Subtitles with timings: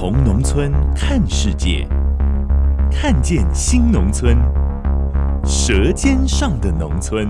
[0.00, 1.86] 从农村看世界，
[2.90, 4.34] 看见新农村，
[5.44, 7.28] 舌尖上的农村。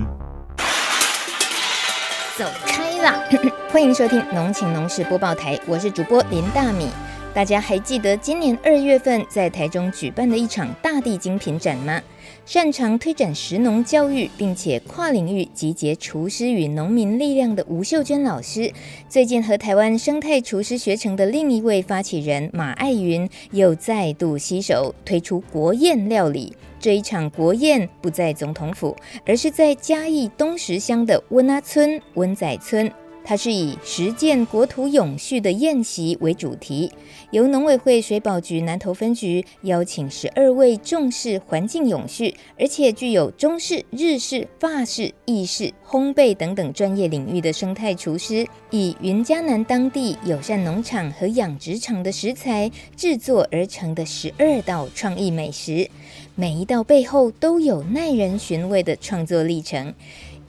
[2.39, 3.25] 走开啦！
[3.73, 6.89] 欢迎收听农情农事播报台，我是主播林大米。
[7.35, 12.01] 大家还记得今年二月份在台中举办的一场大地精品展吗？
[12.47, 18.73] 擅长推展食农教育，并且跨领域集结厨师与农民力量的吴秀娟老师，
[19.09, 26.53] 最近和台湾生态厨师学程的另一位发起人马爱云又再度携手推出国宴料理。
[26.81, 32.91] 这一场国宴不在总统府，而是在嘉义东石乡的温阿村温仔村。
[33.25, 36.91] 它是以实践国土永续的宴席为主题，
[37.31, 55.89] 由农委会水保局南投分局邀请十二位重视环境永续，而且具有中式、日式、法式、意式、烘焙等等专业领域的生态厨师，以云嘉南当地友善农场和养殖场的食材制作而成的十二道创意美食，
[56.35, 59.95] 每一道背后都有耐人寻味的创作历程。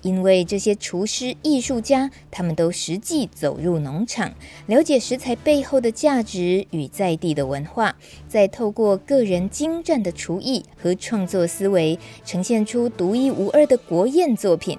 [0.02, 4.33] 因为这些厨师、艺术家，他们都实际走入农场，
[4.66, 7.95] 了解食材背后的价值与在地的文化，
[8.27, 14.77] 再透过个人精湛的厨艺和创作思维，呈现出独一无二的国宴作品。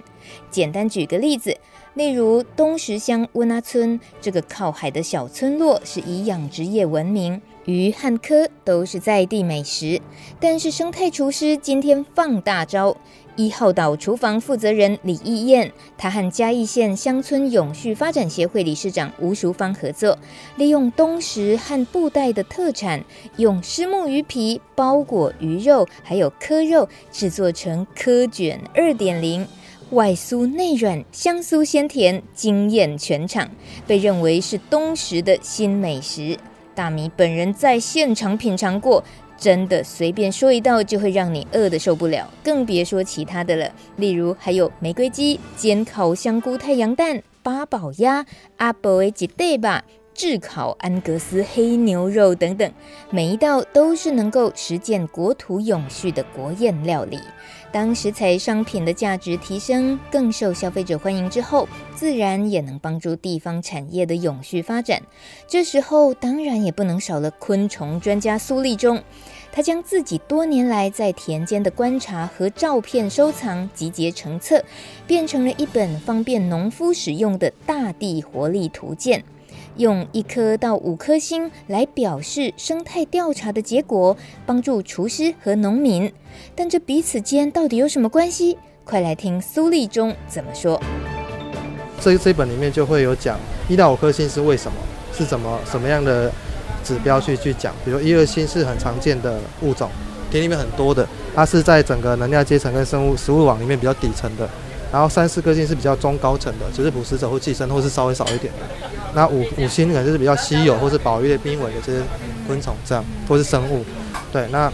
[0.50, 1.56] 简单举个例子，
[1.95, 10.00] 例如东石乡温阿村这个靠海的小村落，是以养殖业闻名，鱼和科都是在地美食。
[10.39, 12.97] 但是生态厨师今天放大招。
[13.37, 20.19] 一号岛厨房负责人李义燕，他和嘉义县乡村永续发展协会理事长吴淑芳合作，
[20.56, 23.03] 利用东石和布袋的特产，
[23.38, 29.48] 用虱目鱼皮包裹鱼肉，还有蚵肉，制作成蚵卷二点零，
[29.91, 33.50] 外酥内软，香酥鲜甜，惊艳全场，
[33.87, 36.38] 被认为是东石的新美食。
[36.75, 39.03] 大米本人在现场品尝过。
[39.42, 43.69] 真的随便说一道就会让你饿得受不了，更别说其他的了。
[43.97, 48.25] 例如还有玫瑰鸡、煎烤香菇、太阳蛋、八宝鸭、
[48.58, 49.82] 阿伯吉对吧、
[50.14, 52.72] 炙烤安格斯黑牛肉等等，
[53.10, 57.19] 每一道都是能够实践国土永续的国宴料理。
[57.72, 65.00] 当食材商品的价值提升，更受消费者欢迎之后，自然也能帮助地方产业的永续发展。
[65.49, 69.03] 这时候当然也不能少了昆虫专家苏立忠，
[69.50, 74.62] 他将自己多年来在田间的观察和照片收藏集结成册，
[75.06, 79.25] 变成了一本方便农夫使用的大地活力图鉴。
[79.77, 86.12] 用一颗到五颗星来表示生态调查的结果，帮助厨师和农民。
[86.55, 88.59] 但这彼此间到底有什么关系？
[88.84, 90.81] 快来听苏立忠怎么说。
[92.01, 94.77] 这这本里面就会有讲一到五颗星是为什么，
[95.12, 96.31] 是怎么什么样的
[96.83, 97.72] 指标去去讲。
[97.84, 99.89] 比如一二星是很常见的物种，
[100.31, 104.49] 田里面很多的，它是在整个能量阶层跟生物食物网里面比较底层的。
[104.92, 108.86] 然后三四颗星是比较中高层的，就是捕食者或寄生，或是稍微少一点的。
[109.14, 112.03] 那五五星可能就是比较稀有或是保育的濒危的这些
[112.47, 113.82] 昆虫，这样或是生物。
[114.30, 114.70] 对，那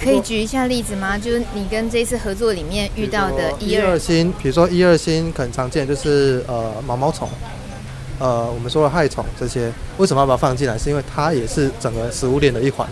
[0.00, 1.18] 可以举一下例子吗？
[1.18, 7.28] 就是你跟这次合作里面遇到的一二星，比如说一二星很常见就是呃毛毛虫，
[8.18, 10.78] 呃我们说的害虫这些，为什么要把它放进来？
[10.78, 12.88] 是因为它也是整个食物链的一环，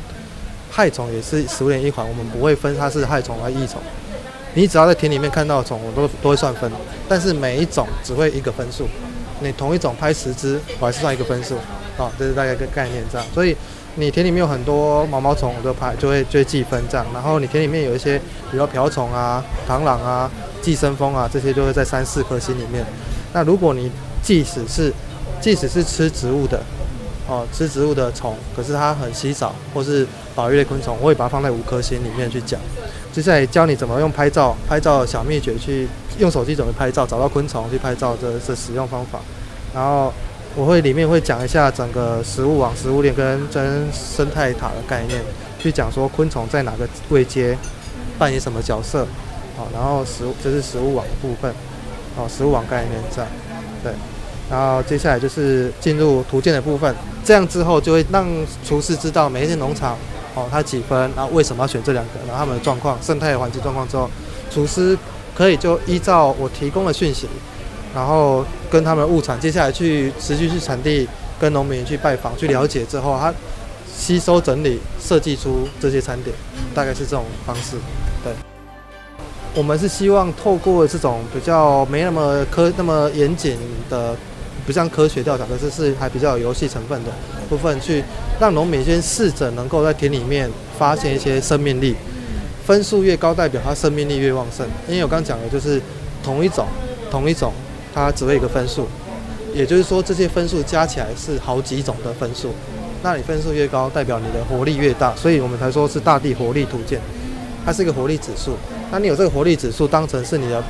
[0.70, 3.80] 害虫也是食物链一环，我们不会分它是害虫还是益虫。
[4.54, 6.70] 你只要在田里面看到的虫，我都都会算分，
[7.08, 8.88] 但是每一种只会一个分数。
[9.40, 11.56] 你同一种拍十只，我还是算一个分数，
[11.98, 13.26] 啊，这是大概一个概念这样。
[13.34, 13.54] 所以
[13.96, 17.04] 你田里面有很多毛毛虫，我都拍就会就会计分这样。
[17.12, 20.30] 然后你田里面有一些，比如说瓢虫啊、螳螂啊、
[20.62, 22.86] 寄生蜂啊，这些就会在三四颗星里面。
[23.32, 23.90] 那如果你
[24.22, 24.92] 即使是
[25.40, 26.62] 即使是吃植物的，
[27.28, 32.60] 哦，吃植物的虫，可是它很稀少，或是保育类昆虫，我会把它放在五颗星里面去讲。
[33.14, 35.86] 接下来教你怎么用拍照，拍照小秘诀去
[36.18, 39.20] 用手机怎么拍照，找到昆虫去拍照这这使用方法。
[39.72, 40.12] 然后
[40.56, 45.20] 我会里面会讲一下整个食物网、食物链跟真生态塔的概念，
[45.60, 47.56] 去讲说昆虫在哪个位阶
[48.18, 49.06] 扮演什么角色。
[49.56, 51.54] 好，然后食物这是食物网的部分，
[52.16, 53.30] 哦，食物网概念这样，
[53.84, 53.92] 对。
[54.50, 56.92] 然后接下来就是进入图鉴的部分，
[57.24, 58.26] 这样之后就会让
[58.66, 59.96] 厨师知道每一间农场
[60.34, 64.10] 哦，它几分，然后为什么要选这两个，然后他们的状况、生态环境状况之后，
[64.50, 64.98] 厨师
[65.34, 67.28] 可以就依照我提供的讯息，
[67.94, 71.08] 然后跟他们的物产，接下来去持续去产地
[71.38, 73.32] 跟农民去拜访、去了解之后，他
[73.96, 76.34] 吸收整理、设计出这些餐点，
[76.74, 77.76] 大概是这种方式。
[78.24, 78.32] 对，
[79.54, 83.56] 我们是希望透过这种比较没那么科那么严谨
[83.88, 84.16] 的。
[84.66, 87.10] 不像科学调查，可是是还比较有游戏成分的
[87.48, 88.02] 部分，去
[88.40, 91.94] 让农民先试着能够在田里面发现一些生命力，
[92.66, 94.66] 分数越高代表它生命力越旺盛。
[94.88, 95.80] 因为我刚讲的就是
[96.22, 96.66] 同一种
[97.10, 97.52] 同一种，
[97.94, 98.88] 它只会一个分数，
[99.54, 102.54] 也就是说这些分数加起来是好几种的分数，
[103.02, 106.98] 那你分数越高，代表你的活力越大，所以我们才说是大地活力图鉴，
[107.66, 108.56] 它是一个活力指数。
[108.90, 110.64] 那你有这个活力指数当成是你的。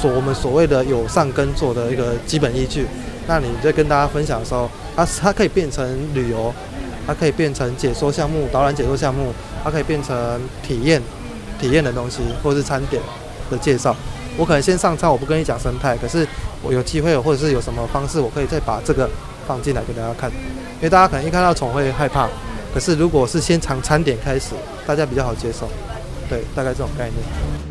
[0.00, 2.86] 所我们所谓的友善耕作的一个基本依据，
[3.26, 5.84] 那你在跟大家分享的时候，它它可以变成
[6.14, 6.52] 旅游，
[7.06, 9.32] 它可以变成解说项目、导览解说项目，
[9.64, 11.02] 它可以变成体验
[11.58, 13.02] 体验的东西，或是餐点
[13.50, 13.96] 的介绍。
[14.36, 16.26] 我可能先上菜，我不跟你讲生态，可是
[16.62, 19.08] 我有机会或者是有什么方式，我可以再把这个
[19.46, 22.28] 放进来给大家看，因为大家可能一看到虫会害怕，
[22.74, 24.54] 可是如果是先从餐点开始，
[24.86, 25.66] 大家比较好接受，
[26.28, 27.65] 对，大概这种概念。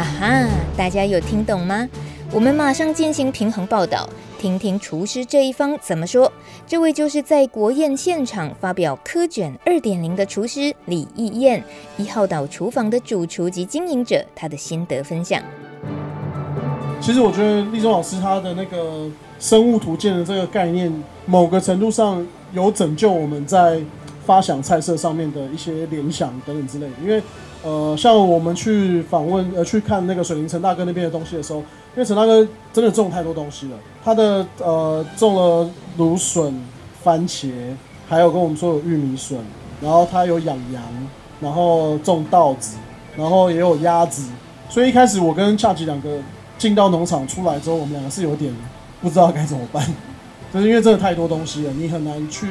[0.00, 0.48] 啊哈，
[0.78, 1.86] 大家有听懂吗？
[2.32, 4.08] 我们马上进行平衡报道，
[4.38, 6.32] 听听厨师这一方怎么说。
[6.66, 11.62] 这位就是在国宴现场发表科卷二点零的厨师李义燕，
[11.98, 15.42] 一号岛厨房的主厨及经营者，他的心得分享。
[16.98, 19.06] 其实我觉得立中老师他的那个
[19.38, 20.90] 生物图鉴的这个概念，
[21.26, 23.78] 某个程度上有拯救我们在
[24.24, 27.22] 发想菜色上面的一些联想等等之类的，因为。
[27.62, 36.58] 呃，像我们去访问呃去看那个水林陈大哥那边的东西的时候，因为陈大哥真的种太多东西了，他的呃种了芦笋、
[37.02, 37.52] 番茄，
[38.08, 39.38] 还有跟我们说有玉米笋，
[39.82, 40.82] 然后他有养羊，
[41.40, 42.76] 然后种稻子，
[43.14, 44.30] 然后也有鸭子，
[44.70, 46.18] 所以一开始我跟恰吉两个
[46.56, 48.54] 进到农场出来之后，我们两个是有点
[49.02, 49.86] 不知道该怎么办，
[50.54, 52.46] 就是因为真的太多东西了，你很难去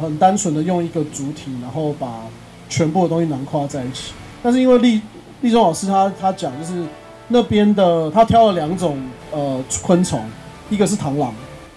[0.00, 2.24] 很单纯的用一个主体，然后把
[2.68, 4.12] 全部的东西囊括在一起。
[4.42, 5.00] 但是因为立
[5.40, 6.84] 立中老师他他讲就是
[7.28, 8.98] 那边的他挑了两种
[9.30, 10.20] 呃昆虫，
[10.68, 11.32] 一个是螳螂，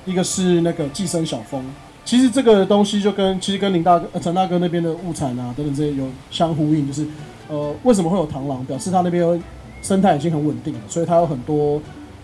[0.05, 1.63] 一个是那个寄生小蜂。
[2.03, 7.07] 其实这个东西就跟其实跟林大哥、陈大哥那边的物产啊等等这些有相呼应，就是
[7.47, 8.63] 呃为什么会有螳螂？
[8.65, 9.41] 表示他那边
[9.81, 11.81] 生态已经很稳定了，所以它有很多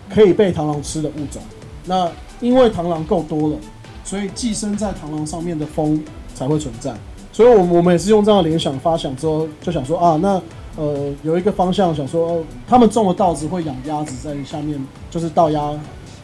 [0.08, 1.40] 可以被螳螂吃的物种。
[1.84, 2.10] 那
[2.40, 3.56] 因为螳螂够多了，
[4.04, 6.02] 所以寄生在螳螂上面的蜂
[6.34, 6.92] 才会存在。
[7.32, 10.38] 所以，我我们也是用这样的联想发想之后，就想说啊，那
[10.76, 14.78] 呃有一个方向，想说、他们种的稻子会养鸭子在下面，
[15.10, 15.72] 就是稻鸭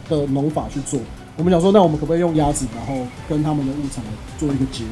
[0.07, 0.99] 的农法去做。
[1.35, 4.03] 我们想说，那我们可不可以用鸭子，然后跟他们的物产
[4.37, 4.89] 做一个结合？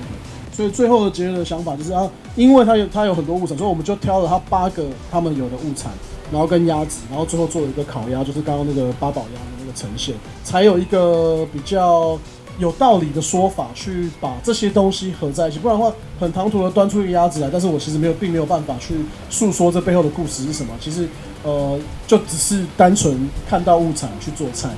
[0.52, 5.92] 所以最后的结合的想法就是啊，因为它有它有很多物产，所以我们就挑了它八个他们有的物产，
[6.32, 12.18] 然后跟鸭子，然后最后做了一个烤鸭，就是刚刚那个八宝鸭的那个呈现，才有一个比较。
[12.60, 18.96] 有道理的说法去把这些东西合在一起，不然的话很唐突的端出一个鸭子来，但是我其实没有，并没有办法去
[19.30, 20.74] 诉说这背后的故事是什么。
[20.80, 21.08] 其实，
[21.44, 24.70] 呃，就只是单纯看到物产去做菜。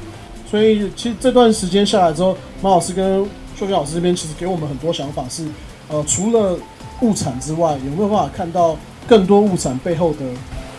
[0.50, 3.24] 所以，其实这段时间下来之后，马老师跟
[3.56, 5.48] 秀娟老师这边其实给我们很多想法是，
[5.88, 6.58] 呃，除了
[7.02, 8.76] 物产之外，有没有办法看到
[9.08, 10.26] 更多物产背后的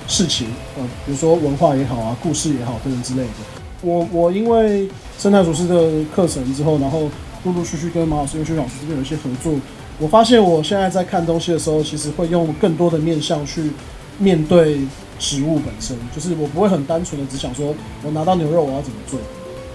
[0.07, 0.49] 事情？
[0.77, 3.60] 呃，比如说文化也好啊，故事也好，等等之类的。
[3.83, 7.09] 我我因为生态厨师的课程之后，然后
[7.45, 9.53] 陆陆续续跟马老师跟薛老师这边有一些合作，
[9.99, 13.71] 我发现我现在在看东西的时候，其实会用更多的面向去
[14.19, 14.81] 面对
[15.19, 19.19] 食物本身，就是我不会很单纯的只想说我拿到牛肉我要怎么做，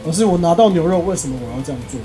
[0.05, 1.99] 而是我拿到牛肉为什么我要这样做，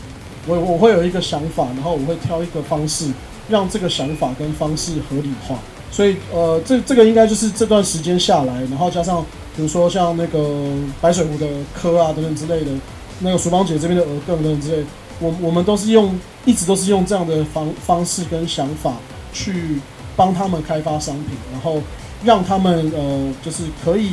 [0.46, 3.06] 我我会有一个想法，然后我会挑一个方式
[3.48, 5.58] 让这个想法跟方式合理化，
[5.90, 9.22] 所以呃这这个应该就是这段时间下来，然后加上。
[9.60, 12.70] 比如说像那个白水湖的科啊等等之类的，
[13.18, 14.82] 那个淑芳姐这边的鹅羹等等之类，
[15.18, 18.94] 我我们都是用一直都是用这样的方方式跟想法
[19.34, 19.78] 去
[20.16, 21.82] 帮他们开发商品，然后
[22.24, 24.12] 让他们呃就是可以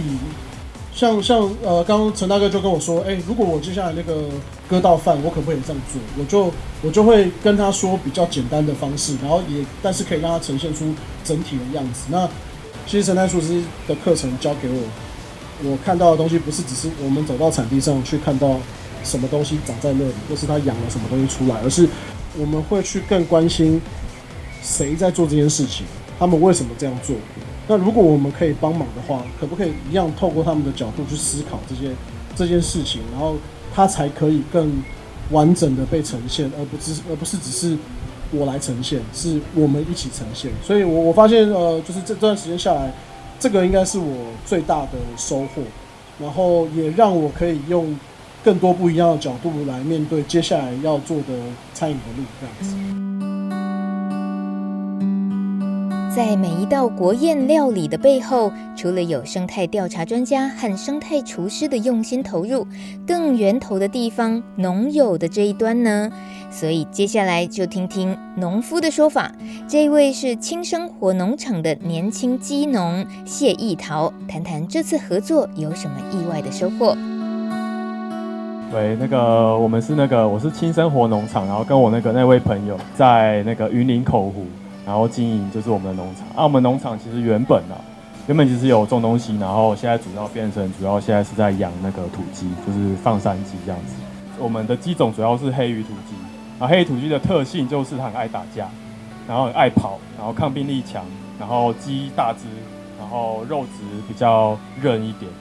[0.93, 4.23] 像像呃刚刚陈大哥就跟我说，哎、如果我接下来那个
[4.67, 6.01] 割稻饭，我可不可以这样做？
[6.19, 6.51] 我就
[6.81, 12.07] 我就会跟他说比较简单的方式，然后也但是可以让他呈现出整体的样子。
[12.09, 12.27] 那
[12.85, 15.06] 其实陈太厨师的课程教给我。
[15.63, 18.57] 我看到的东西不是只是我们走到产地上去看到
[19.03, 21.87] 什么东西长在那里，或是他养了什么东西出来，而是
[22.37, 23.81] 我们会去更关心
[24.61, 25.85] 谁在做这件事情，
[26.19, 27.15] 他们为什么这样做。
[27.67, 31.93] 那如果我们可以帮忙的话，可不可以一样透过他们的角度去思考这些
[32.35, 33.35] 这件事情，然后
[33.73, 34.71] 它才可以更
[35.31, 37.77] 完整的被呈现，而不是而不是只是
[38.31, 40.49] 我来呈现，是我们一起呈现。
[40.63, 42.93] 所以我我发现，呃，就是这段时间下来，
[43.39, 45.61] 这个应该是我最大的收获，
[46.19, 47.97] 然后也让我可以用
[48.43, 51.25] 更多不一样的角度来面对接下来要做的
[51.73, 52.75] 餐饮的路，这样子。
[56.15, 62.65] 在每一道国宴料理的背后，除了有生态调查专家和生态厨师的用心投入，
[63.05, 66.11] 更源头的地方，农友的这一端呢？
[66.49, 69.31] 所以接下来就听听农夫的说法。
[69.67, 76.97] 这一位是轻生活农场的年轻鸡农谢义桃，谈谈这次合作有什么意外的收获。
[78.73, 84.45] 喂，那个我们是那个我是轻生活农场，然后跟我那个那位朋友在那个云林口湖。
[84.85, 87.75] 然后经营就是我们的农场啊，我们农场其实原本啊，
[88.25, 93.95] 原本其实有种东西，然后现在主要变成主要现在是在养那个土鸡，就是放山鸡这样子。
[94.39, 96.15] 我们的鸡种主要是黑羽土鸡，
[96.59, 98.67] 啊，黑土鸡的特性就是它很爱打架，
[99.27, 101.03] 然后爱跑，然后抗病力强，
[101.39, 102.45] 然后鸡大只，
[102.99, 105.31] 然后肉质比较韧一点，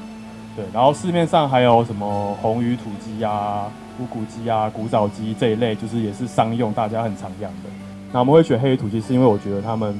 [0.54, 0.64] 对。
[0.72, 7.70] 然后市面上还有什么红羽土鸡啊、乌骨鸡啊、古早鸡这一类，就是也是商用，大家很常养的。
[8.12, 9.98] 那我们会选黑土鸡，是因为我觉得它们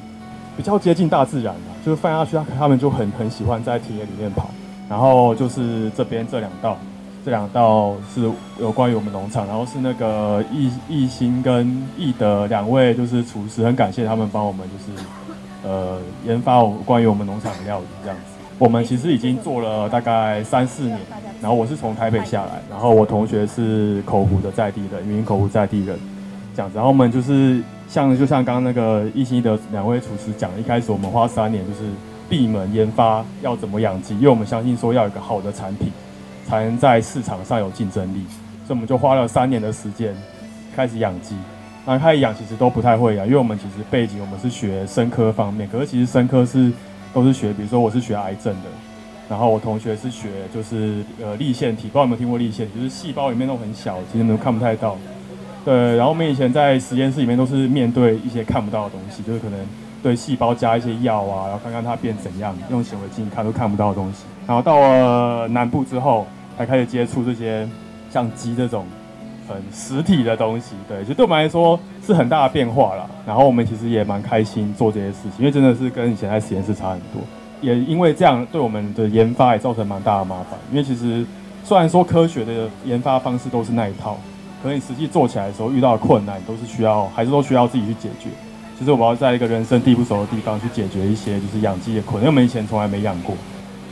[0.55, 4.49] 比较接近大自然啊，就是放下去，它它们就很很喜欢在田野里面跑。
[4.89, 6.77] 然后就是这边这两道，
[7.27, 8.21] 这两道是
[8.57, 15.05] 有关于我们农场，然后是那个易易兴跟易德两位就是厨师，很感谢他们帮我们就是
[15.67, 18.23] 呃研发我关于我们农场的料理这样子。
[18.57, 20.97] 我们其实已经做了大概三四年，
[21.41, 25.99] 然后我是从台北下来，然后我同学是口湖的在地人，云林口湖在地人
[26.55, 27.61] 这样子，然后我们就是。
[27.89, 31.89] 像就像刚刚那个一心的两位厨师讲，一开始我们花三年就是
[32.27, 35.89] 闭门研发要怎么养鸡，因为我们相信说要有一个好的产品，
[36.47, 38.23] 才能在市场上有竞争力，
[38.65, 40.15] 所以我们就花了三年的时间
[40.75, 41.35] 开始养鸡。
[41.85, 46.71] 那开始养其实都不太会养，因为我们其实背景我们是学生科方面，可是其实生科是
[47.13, 48.69] 都是学，比如说我是学癌症的，
[49.29, 54.97] 然后我同学是学就是呃立腺体，不知道有没有听过立腺体，就是细胞里面都很小，其实你们都看不太到。
[55.63, 59.59] 对，然后我们以前在实验室里面都是面对一些看不到的东西，就是可能
[60.03, 64.23] 对细胞加一些药啊，然后看看它变怎样，用显微镜看都看不到的东西。
[64.45, 66.27] 然后到了南部之后，
[66.57, 67.67] 才开始接触这些
[68.11, 68.85] 像鸡这种
[69.47, 70.75] 很实体的东西。
[70.87, 73.05] 对，就对我们来说是很大的变化啦。
[73.25, 77.21] 然后我们其实也蛮开心做这些事情，因为真的是跟以前在实验室差很多。
[77.61, 80.59] 也因为这样，对我们的研发也造成蛮大的麻烦。
[80.71, 81.25] 因为其实
[81.63, 84.17] 虽然说科学的研发方式都是那一套。
[84.59, 88.27] 可能你实际做起来的时候遇到的困难，都是需要还是都需要自己去解决。
[88.77, 93.35] 其实我们要在一个人生地不熟的地方去解决一些就是养鸡的困难，因为我们以前从来没养过，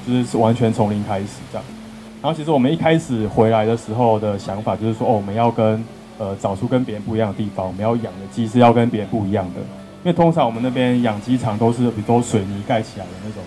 [0.07, 1.65] 就是完全从零开始这样。
[2.25, 5.85] 然后其实我们一开始回来的时候的想法就是说，哦，我们要跟
[6.17, 9.59] 呃找出跟别人不一样的地方，我们要养的鸡是要跟别人不一样的。
[9.59, 13.43] 因为通常我们那边养鸡场都是比如说水泥盖起来的那种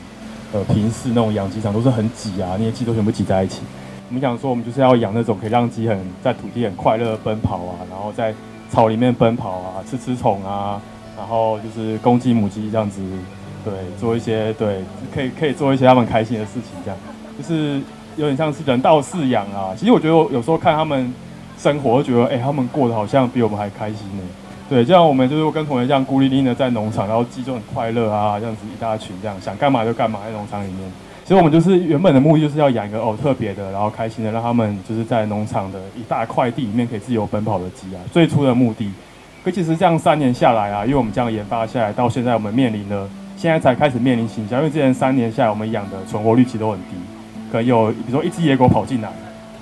[0.53, 3.63] 呃平式那种养鸡场，都是很挤啊，那些鸡都全部挤在一起。
[4.09, 8.33] 我们想说，我们就是要养那种可以让鸡很在土地很快乐的奔跑啊，然后在
[8.71, 10.81] 草里面奔跑啊，吃吃虫啊，
[11.17, 13.01] 然后就是公鸡母鸡这样子，
[13.65, 16.97] 对，做一些对，可以可以做一些他们开心的事情，这样
[17.37, 17.81] 就是
[18.19, 19.73] 有点像是人道饲养啊。
[19.75, 21.11] 其实我觉得我有时候看他们
[21.57, 24.23] 生活，觉得哎、他们过得好像比我们还开心呢。
[24.69, 30.93] 对，就像我们就是跟同学这样孤零零的在农场，然后鸡就很快乐啊，这样子一大群这样，想干嘛就干嘛在农场里面。
[31.25, 38.01] 其实我们就是原本的目的就是要养一个哦特别的，然后开心的，让他们就是在农场的一大块地里面可以自由奔跑的鸡啊。
[38.13, 38.91] 最初的目的，
[39.45, 46.97] 可其实这样三年下来啊，因为我们这样研发下来，到现在我们面临了，现在才开始面临行销，因为之前三年下来我们养的存活率其实都很低，
[47.50, 49.11] 可能有比如说一只野狗跑进来，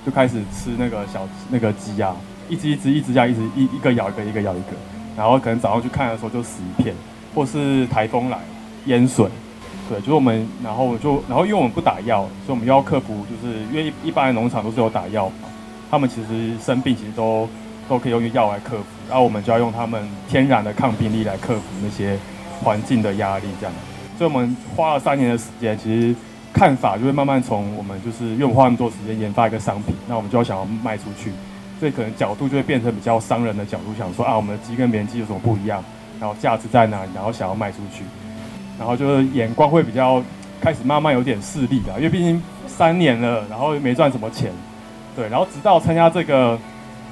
[0.05, 2.14] 就开始吃那个小那个鸡鸭，
[2.49, 4.73] 一只一只一只这样一直一一个咬一个一个咬一个，
[5.16, 6.95] 然后可能早上去看的时候就死一片，
[7.35, 8.38] 或是台风来
[8.87, 9.26] 淹水。
[9.88, 15.49] 对，就是我们，然后就，然后因为我们不打药，所以我们要克服，就是因为一般的农场都是有打药嘛，
[15.88, 17.49] 他们其实生病其实都
[17.88, 22.19] 都可以用药来克服，然后我们就要用他们天然的抗病力来克服那些
[22.64, 23.73] 环境的压力，这样。
[24.19, 26.12] 所以我们花了三年的时间，其实
[26.57, 31.31] 看法就会慢慢从我们就是因为我花那么多时间研发一个商品，那我们就要想要卖出去，
[31.79, 35.85] 所以可能角度就会变成比较商人的角度，想说啊，我们的鸡跟别人鸡有什么不一样，
[36.19, 38.05] 然后价值在哪里，然后想要卖出去。
[38.79, 40.23] 然后就是眼光会比较
[40.59, 44.51] 开始慢慢有点势利的，因为毕竟三年了，然后没赚什么钱，
[45.15, 45.29] 对。
[45.29, 46.59] 然后直到参加这个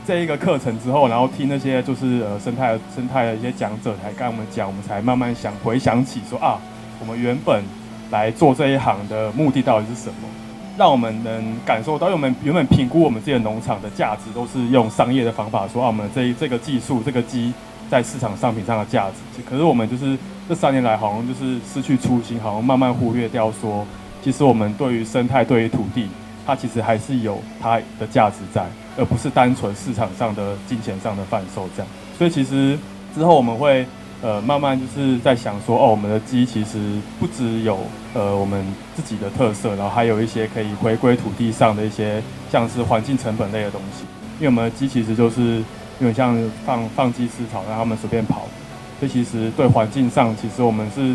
[0.06, 6.58] 这一个课程之后，然后听那些就是呃生态生态的一些讲者才跟我们讲，我们才慢慢想回想起说啊，
[6.98, 7.62] 我们原本
[8.14, 10.28] 来做这一行的目的到底是什么？
[10.78, 17.52] 让我们能感受到，因为我们原本评估我们自己的农场的价值都是用商业的方法说啊，我们这这个技术这个鸡
[17.90, 20.16] 在市场商品上的价值，可是我们就是
[20.48, 23.84] 这三年来好像就是失去初心，好像慢慢忽略掉说，
[24.22, 26.08] 其实我们对于生态、对于土地，
[26.46, 28.64] 它其实还是有它的价值在，
[28.96, 31.90] 而不是单纯市场上的金钱上的贩售这样。
[32.16, 32.78] 所以其实
[33.12, 33.84] 之后我们会。
[34.24, 36.78] 呃，慢慢就是在想说，哦，我们的鸡其实
[37.20, 37.78] 不只有
[38.14, 38.64] 呃我们
[38.96, 44.06] 自己的特色，然后还有一些可以回归土地上的一些，像是环境成本类的东西。
[44.36, 45.62] 因为我们的鸡其实就是
[46.00, 48.48] 因为像放放鸡吃草，让他们随便跑，
[48.98, 51.14] 所以其实对环境上，其实我们是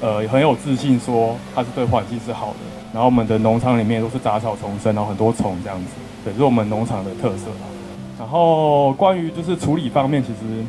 [0.00, 2.60] 呃很有自信说它是对环境是好的。
[2.94, 5.90] 然后我们的农场里面都是杂草丛生，然后很多虫这样子，
[6.24, 7.50] 对，这是我们农场的特色。
[8.18, 10.64] 然后关于就是处理方面，其实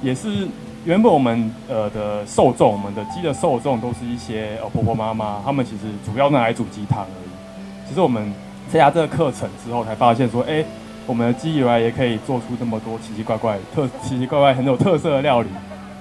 [0.00, 0.48] 也是。
[0.86, 7.86] 原本我们呃的受众，我们的鸡的受众都是一些呃婆婆妈妈，他们其实主要拿来煮鸡汤而已。
[7.86, 8.32] 其实我们
[8.70, 10.64] 参加这个课程之后，才发现说，哎，
[11.06, 15.48] 我们的鸡原来也可以做出这么多奇奇怪怪、特奇奇怪怪很有特色的料理，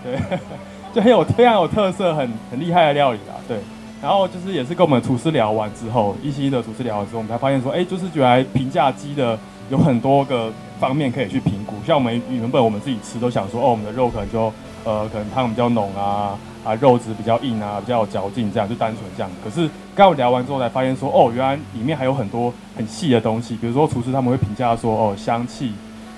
[0.01, 0.17] 对，
[0.95, 3.57] 就很有非常有特色、很很厉害的料理啦，对。
[4.01, 9.37] 然后就是也是跟我们厨师聊完之后，一期的厨师聊完之后，我们才发现说，哎，就是原来评价鸡的
[9.69, 11.75] 有很多个方面可以去评估。
[11.85, 14.49] 像我们原本我们自己吃都想说，哦，我们的肉可能就。
[14.89, 19.29] 呃，可能汤比较浓啊，啊，肉质比较硬啊，比较有嚼劲，这样就单纯这样。
[19.43, 25.73] 可是刚我聊完之后才发现说，哦，原来里面还有很多很细的东西，比如说厨师他们会评价说，哦，香气，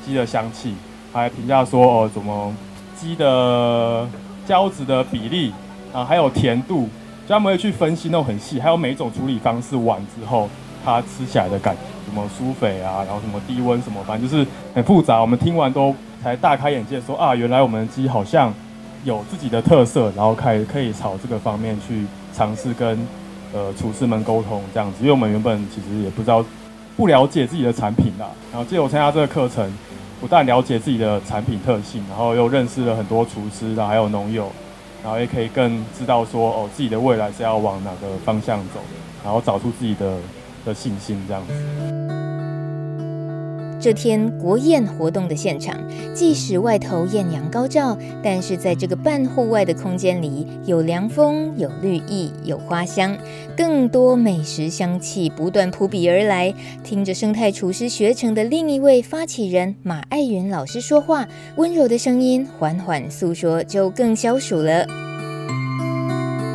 [0.06, 0.74] 鸡的香气，
[1.12, 2.56] 还评价说，哦，怎么
[2.98, 4.08] 鸡的
[4.46, 5.52] 胶质的比例
[5.92, 6.88] 啊，还有甜度，
[7.28, 10.50] 就他们会去分析那种很细，还有每一种处理方式完之后，
[10.86, 15.20] 它吃起来的感觉，什么苏肥啊，然后什么低温什么，反正就是很复杂。
[15.20, 15.96] 我们听完都。
[16.24, 18.54] 才大开眼界，说啊，原来我们的鸡好像
[19.04, 22.96] 有自己的特色，然后开可以朝这个方面去尝试跟
[23.52, 24.98] 呃厨师们沟通这样子。
[25.00, 26.46] 因为我们原本其实也不知道，
[26.96, 28.28] 不了解自己的产品啦。
[28.52, 29.68] 然后借我参加这个课程，
[30.20, 34.48] 不但了解自己的产品特性，然后又认识了很多厨师，然后还有农友，
[35.02, 38.80] 然后也可以更知道说哦，自己的未来是要往哪个方向走，
[39.24, 40.18] 然后找出自己的
[40.66, 41.54] 的信心这样子。
[43.84, 45.76] 这天国宴活动的现场，
[46.14, 53.18] 即使外头艳阳高照，但是在这个半户外的空间里，有凉风，有绿意，有花香，
[53.58, 56.54] 更多美食香气不断扑鼻而来。
[56.84, 64.86] 听着生态厨师学成的另一位发起人马爱云老师说话，温柔的声音缓缓诉说，就更消暑了。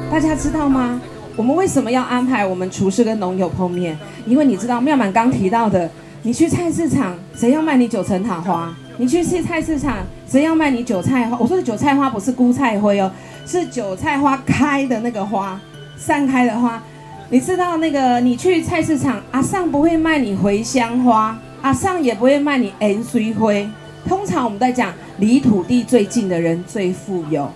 [0.09, 1.01] 大家知道吗？
[1.37, 3.97] 我们为什么要安排我们厨师跟农友碰面？
[4.27, 5.89] 因为你知道妙满刚提到的。
[6.23, 8.75] 你去菜市场，谁要卖你九层塔花？
[8.97, 11.37] 你去菜菜市场，谁要卖你韭菜花？
[11.39, 13.13] 我说的韭菜花不是菇菜灰哦，
[13.47, 15.61] 是韭菜花开的那个花，
[15.97, 16.83] 散开的花。
[17.29, 18.19] 你知道那个？
[18.19, 23.69] 你去菜市场，阿尚不会卖你茴香花，阿尚也不会卖你盐水灰。
[24.09, 27.49] 通常我们在讲，离土地最近的人最富有。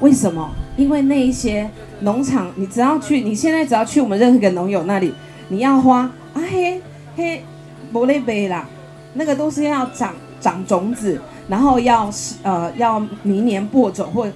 [0.00, 0.50] 为什么？
[0.76, 1.68] 因为那一些
[2.00, 5.12] 农场，你只要去，你现在只要去我们任何一个农友那里，
[5.48, 6.00] 你要花
[6.34, 6.80] 啊嘿
[7.16, 7.42] 嘿。
[7.90, 8.68] 不累杯啦，
[9.14, 12.10] 那个都是要长长种子，然后要
[12.42, 14.28] 呃要明年播种或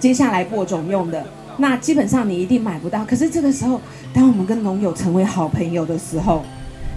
[0.00, 1.24] 接下来播种用的。
[1.58, 3.04] 那基本上你一定买不到。
[3.04, 3.80] 可是这个时候，
[4.12, 6.42] 当我们跟农友成为好朋友的时候，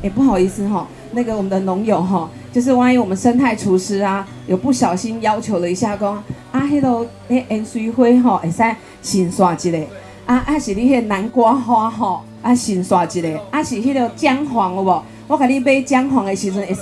[0.01, 6.15] 哎，不好意思哈，那个我们的农友哈，就是万一我们生态厨师啊，有不小心要求了一下，讲
[6.51, 8.63] 啊，迄个诶盐水灰吼，会使
[9.03, 9.77] 先刷一个，
[10.29, 15.03] 啊啊是你迄南瓜花吼，啊先刷一个，啊是迄个姜黄有无？
[15.27, 16.81] 我给你买姜黄的时阵，会使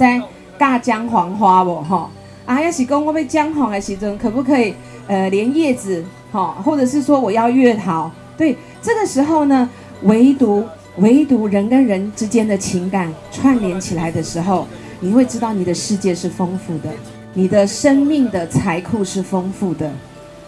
[0.59, 1.81] 加姜黄花不？
[1.81, 2.09] 哈
[2.45, 4.73] 啊，要是讲我买姜黄的时阵，可不可以
[5.07, 8.11] 呃连叶子哈，或者是说我要月桃？
[8.37, 9.69] 对，这个时候呢，
[10.01, 10.65] 唯独
[10.97, 14.67] 唯独人跟人之间的情感串联起来的时候，
[14.99, 16.89] 你会知道你的世界是丰富的，
[17.33, 19.89] 你的生命的财库是丰富的。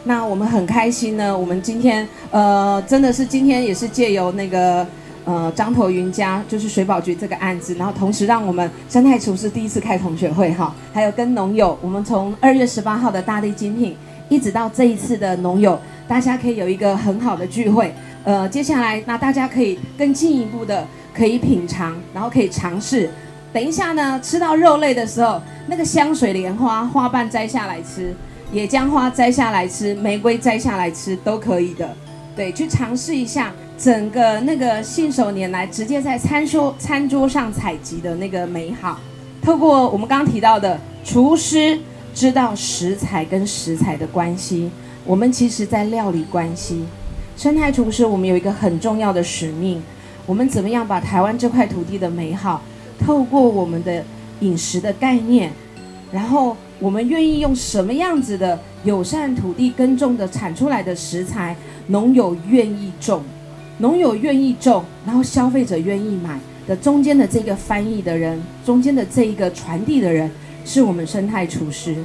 [0.03, 4.85] 那我们很开心呢，我们今天呃真的是今天也是借由那个。
[5.25, 13.95] 呃，张头云家就是水保局这个案子，然后同时让我们生态厨师第一次开同学会哈，还有跟农友，我们从二月十八号的大地精品，
[14.27, 17.93] 一直到这一次的农友，大家可以有一个很好的聚会。
[18.23, 23.07] 呃，接下来那大家可以更进一步的可以品尝，然后可以尝试。
[23.53, 28.15] 等一下呢，吃到肉类的时候，那个香水莲花花瓣摘下来吃，
[28.51, 31.95] 野姜花摘下来吃，玫瑰摘下来吃都可以的。
[32.35, 33.53] 对，去尝试一下。
[33.77, 38.99] 整个那个信手拈来，直接在餐桌餐桌上采集的那个美好，
[39.41, 41.79] 透过我们刚刚提到的厨师
[42.13, 44.69] 知道食材跟食材的关系，
[45.05, 46.83] 我们其实在料理关系。
[47.37, 49.81] 生态厨师，我们有一个很重要的使命，
[50.25, 52.61] 我们怎么样把台湾这块土地的美好，
[52.99, 54.03] 透过我们的
[54.41, 55.53] 饮食的概念，
[56.11, 61.55] 然后我们愿意用什么样子的友善土地耕种的产出来的食材，
[61.87, 63.23] 农友愿意种，
[63.77, 70.29] 农友愿意种，然后消费者愿意买的中间的这个翻译的人，中间的这一个传递的人，
[70.65, 71.95] 是我们生态厨师。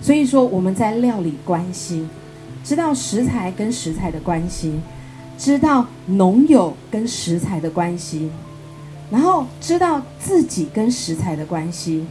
[0.00, 2.06] 所以说我们在料理关系，
[2.64, 4.80] 知道食材跟食材的关系。
[5.38, 8.28] 知道农友跟食材的关系，
[9.10, 12.04] 然后知道自己跟食材的关系，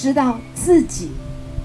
[0.00, 1.10] 知道自己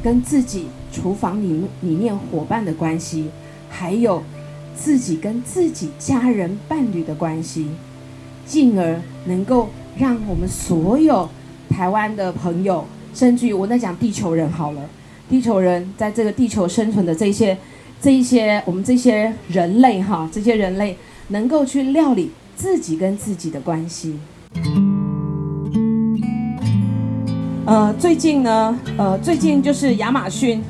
[0.03, 3.29] 跟自己厨房里里面伙伴的关系，
[3.69, 4.21] 还有
[4.75, 7.67] 自己跟自己家人伴侣的关系，
[8.45, 11.29] 进而能够让我们所有
[11.69, 14.81] 台湾的朋友，甚至于我在讲地球人好了，
[15.29, 17.57] 地球人在这个地球生存的这些。
[18.01, 20.97] 这一些我们这些人类哈，这些人类
[21.29, 24.19] 能够去料理自己跟自己的关系。
[27.65, 30.63] 呃，最近呢，呃，最近就是亚马逊，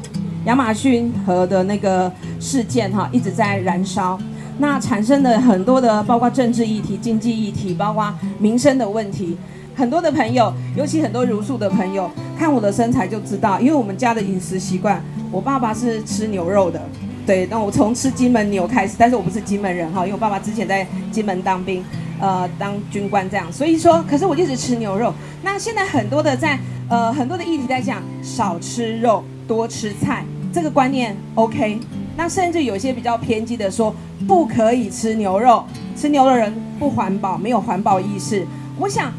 [0.45, 4.17] 亚马逊河的那个事件哈，一直在燃烧，
[4.60, 9.38] 那产生的很多的，包括政治议题、经济议题，包括民生的问题。
[9.75, 15.03] 很多的朋友，尤其很多茹素的朋友，看我的身材就知道，因为我们家的饮食习惯，
[15.34, 16.81] 我爸爸是吃牛肉的。
[17.26, 21.84] 对，那我从吃金门牛开始，但是我不是金门人哈，因为我爸爸之前在金门当兵，
[22.20, 25.12] 呃，当军官这样，所以说，可是我一直吃牛肉。
[25.42, 31.80] 那现在很多的在，呃，很多的议题在讲少吃肉，多吃菜，这个观念 OK。
[32.16, 33.94] 那甚至有些比较偏激的说，
[34.28, 35.66] 不可以吃牛肉，
[35.98, 38.46] 吃牛的人不环保，没有环保意识。
[38.78, 39.12] 我想，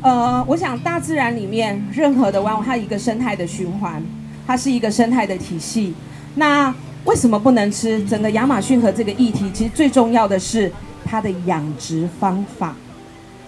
[0.00, 4.02] 呃，我想大自然里面任何的万物，它一个生态的循环，
[4.46, 5.94] 它是一个生态的体系。
[6.34, 8.02] 那为什么不能吃？
[8.04, 10.70] 整个亚马逊河这个议题，其实最重要的是
[11.04, 12.76] 它的养殖方法，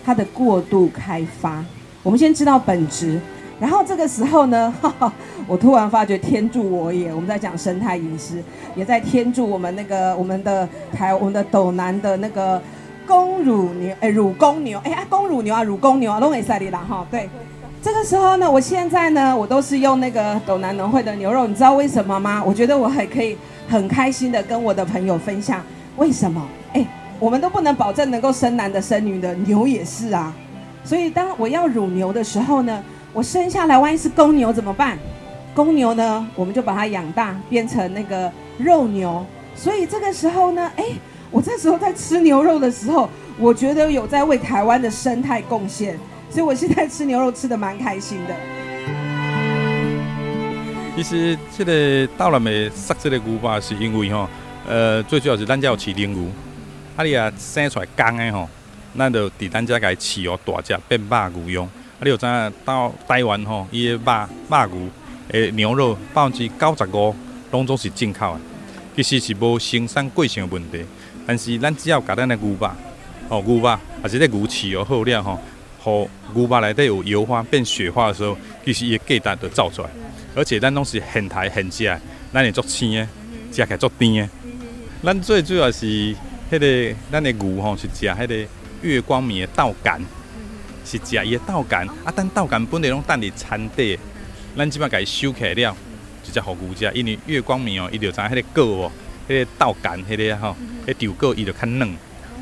[0.04, 1.64] 它的过度开发。
[2.02, 3.20] 我们先知道本质，
[3.60, 5.12] 然后这个时候呢，哈哈，
[5.46, 7.14] 我突然发觉天助我也。
[7.14, 8.42] 我们在讲生态饮食，
[8.74, 12.60] 也在天助我们那个我们的台我们的斗南的那个
[13.06, 17.30] 公乳牛，哎，乳公牛，哎啊，公乳牛啊，乳公牛啊，都没赛里啦哈，对。
[17.84, 22.42] 这个时候呢，我现在呢，我都是用那个斗南农会的牛肉，你知道为什么吗？
[22.42, 23.36] 我觉得我还可以
[23.68, 25.62] 很开心的跟我的朋友分享，
[25.98, 26.48] 为什么？
[26.72, 26.86] 哎，
[27.20, 30.34] 我们都不能保证能够生男的生女的，牛也是啊。
[30.82, 34.98] 所以当我要乳牛的时候呢，我生下来万一是公牛怎么办？
[35.54, 39.22] 公牛呢，我们就把它养大，变成那个肉牛。
[39.54, 40.84] 所以这个时候呢，哎，
[41.30, 45.98] 我这时候在吃牛肉的时候，我觉得有在为台湾的生态贡献。
[46.34, 48.34] 所以我现在吃牛肉吃得蛮开心的。
[50.96, 54.28] 其实这个到了没杀这个牛吧，是因为吼，
[54.66, 56.26] 呃，最主要是咱家有饲奶牛，
[56.96, 58.48] 啊你啊生出来公的吼，
[58.98, 61.66] 咱就伫咱家给饲哦大只变肉牛用。
[61.66, 61.70] 啊
[62.02, 64.02] 你有知影到台湾吼，伊的肉
[64.48, 64.88] 肉牛
[65.28, 67.14] 诶牛肉百分之九十五
[67.52, 68.40] 拢总是进口的，
[68.96, 70.84] 其实是无生产过程的问题。
[71.28, 72.68] 但是咱只要甲咱的牛肉，
[73.28, 75.38] 哦牛肉，还是咧牛饲哦好了吼。
[75.84, 79.90] 和牛肉内底有油花变雪花的时候，其实伊个价值就造出来，
[80.34, 82.00] 而且咱拢是现台现食，
[82.32, 83.06] 咱会做青的，
[83.50, 84.28] 食起来做甜的。
[85.02, 86.16] 咱最主要是迄、
[86.48, 88.48] 那个咱的牛吼，是食迄个
[88.80, 90.00] 月光米的稻干，
[90.86, 91.86] 是食伊的稻干。
[92.02, 93.98] 啊，等稻干本来拢等伫田底，
[94.56, 95.76] 咱即摆甲伊收起来了，
[96.22, 96.90] 就只互牛食。
[96.94, 98.92] 因为月光米哦，伊就知影迄个果哦，
[99.28, 101.94] 迄、那个稻干迄个吼，迄稻果伊就较嫩，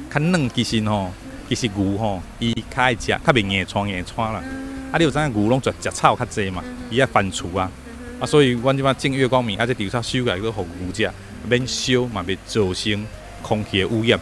[0.09, 1.13] 较嫩其实吼。
[1.55, 4.43] 其实牛吼，伊较爱食，较袂硬喘硬喘啦。
[4.91, 6.65] 啊，你有知影牛拢食食草较济嘛？
[6.89, 7.71] 伊爱翻厝啊。
[8.19, 11.11] 啊，所以阮即摆种月光米，啊，即稻草收起来去互牛食，
[11.47, 13.07] 免烧嘛，袂造成
[13.43, 14.19] 空气的污染。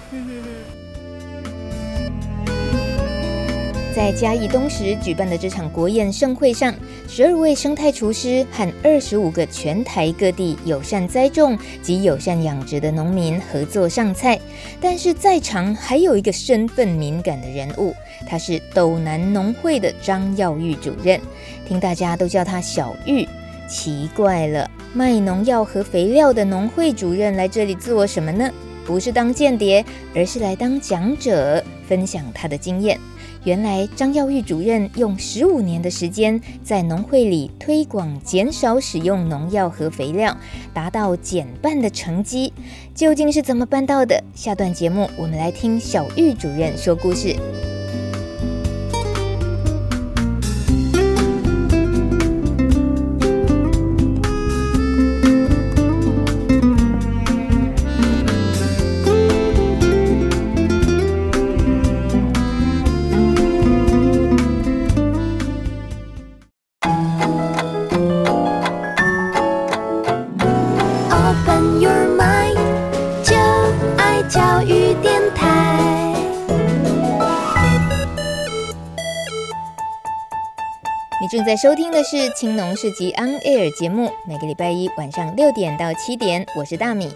[3.94, 6.72] 在嘉义东石举办的这场国宴盛会上，
[7.09, 14.38] 十二位生态厨师和二十五个全台各地友善栽种及友善养殖的农民合作上菜。
[14.81, 17.92] 但是在场还有一个身份敏感的人物，
[18.29, 21.20] 他是斗南农会的张耀玉主任，
[21.66, 23.26] 听大家都叫他小玉。
[23.68, 28.48] 奇怪了，卖农药和肥料的农会主任来这里做什么呢？
[28.87, 32.98] 不是当间谍，而是来当讲者，分享他的经验。
[33.44, 40.37] 原来张耀玉主任用十五年的时间，在农会里推广减少使用农药和肥料，
[40.74, 42.53] 达到减半的成绩。
[42.94, 44.22] 究竟是怎么办到的？
[44.35, 47.35] 下段节目我们来听小玉主任说故事。
[81.50, 87.10] 在收听的是《青农市集 On Air》节目，每个礼拜一晚上六点到七点，我是大米。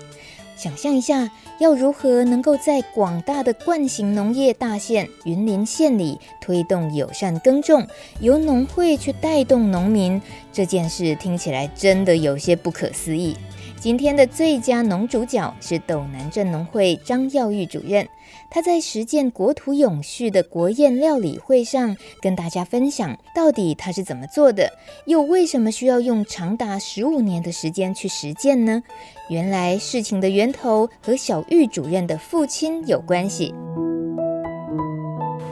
[0.56, 7.86] 想象一下，要如何能够在广大的惯行农业大县云林县里推动友善耕种，
[8.18, 10.20] 由农会去带动农民，
[10.52, 13.36] 这件事听起来真的有些不可思议。
[13.78, 18.08] 今天的最佳农主角是斗南镇农会张耀玉主任，
[18.54, 24.70] 他在实践国土永续的国宴料理会上跟大家分享，到底他是怎么做的，
[25.06, 28.80] 又为什么需要用长达十五年的时间去实践呢？
[29.28, 33.52] 原来事情的源头和小玉主任的父亲有关系。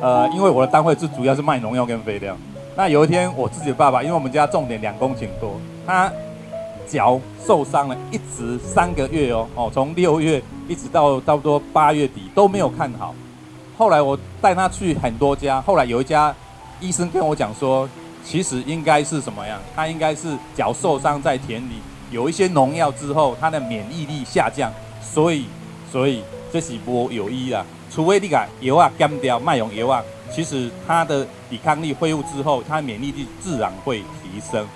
[0.01, 2.37] 呃，因为我的单位是主要是卖农药跟肥料，
[2.77, 6.13] 那有一天我自己的爸爸，因为我们家种田两公顷多，他。
[6.93, 13.15] 脚受伤了，一直三个月哦哦，从六月一直到差不多八月底都没有看好。
[13.79, 16.35] 后来我带他去很多家，后来有一家
[16.81, 17.89] 医生跟我讲说，
[18.23, 19.59] 其实应该是什么样？
[19.75, 21.77] 他应该是脚受伤在田里
[22.11, 25.47] 有一些农药之后，他的免疫力下降，所以
[25.91, 27.65] 所以这是不有益啊。
[27.91, 34.67] 除非你把油啊干掉，卖用油啊，其实他的抵抗力恢复之后，他免疫力自然会提升。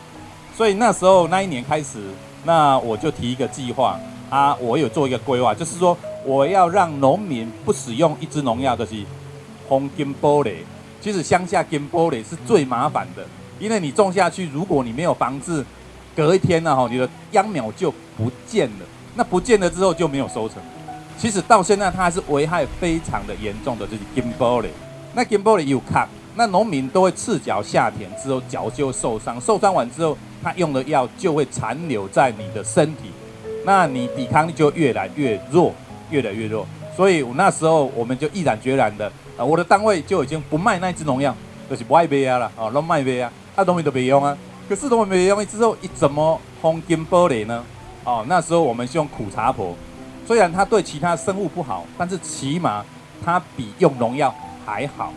[0.57, 1.99] 所以那时候那一年开始，
[2.45, 8.95] 那我就提一个计划啊，我有做一个规划，就是说我要让农民不使用一支农药，就是
[9.69, 10.55] 红金玻璃。
[10.99, 13.23] 其实乡下金玻璃是最麻烦的，
[13.61, 15.62] 因为你种下去，如果你没有防治，
[16.16, 18.87] 隔一天呢，哈，你的秧苗就不见了。
[19.14, 20.57] 那不见了之后就没有收成。
[21.19, 24.69] 其实到现在它还是危害非常的严重的，就是金玻璃。
[25.12, 30.16] 那金玻璃有卡，那农民都会赤脚下田之后脚就受伤，受伤完之后。
[30.42, 33.11] 他用的药就会残留在你的身体，
[33.64, 35.72] 那你抵抗力就越来越弱，
[36.11, 36.66] 越来越弱。
[36.96, 41.35] 所以我那时候我们就毅然决然的，啊，我的单位就已经不卖那支农药，
[41.68, 44.37] 就是不爱卖啊了，哦，乱卖卖啊，他农民都没用啊。
[44.68, 47.62] 可是农民没用之后，一怎么红金玻璃呢？
[48.05, 49.77] 哦，那时候我们是用苦茶婆，
[50.27, 52.85] 虽然它对其他生物不好，但是起码
[53.25, 55.12] 它比用农药还好。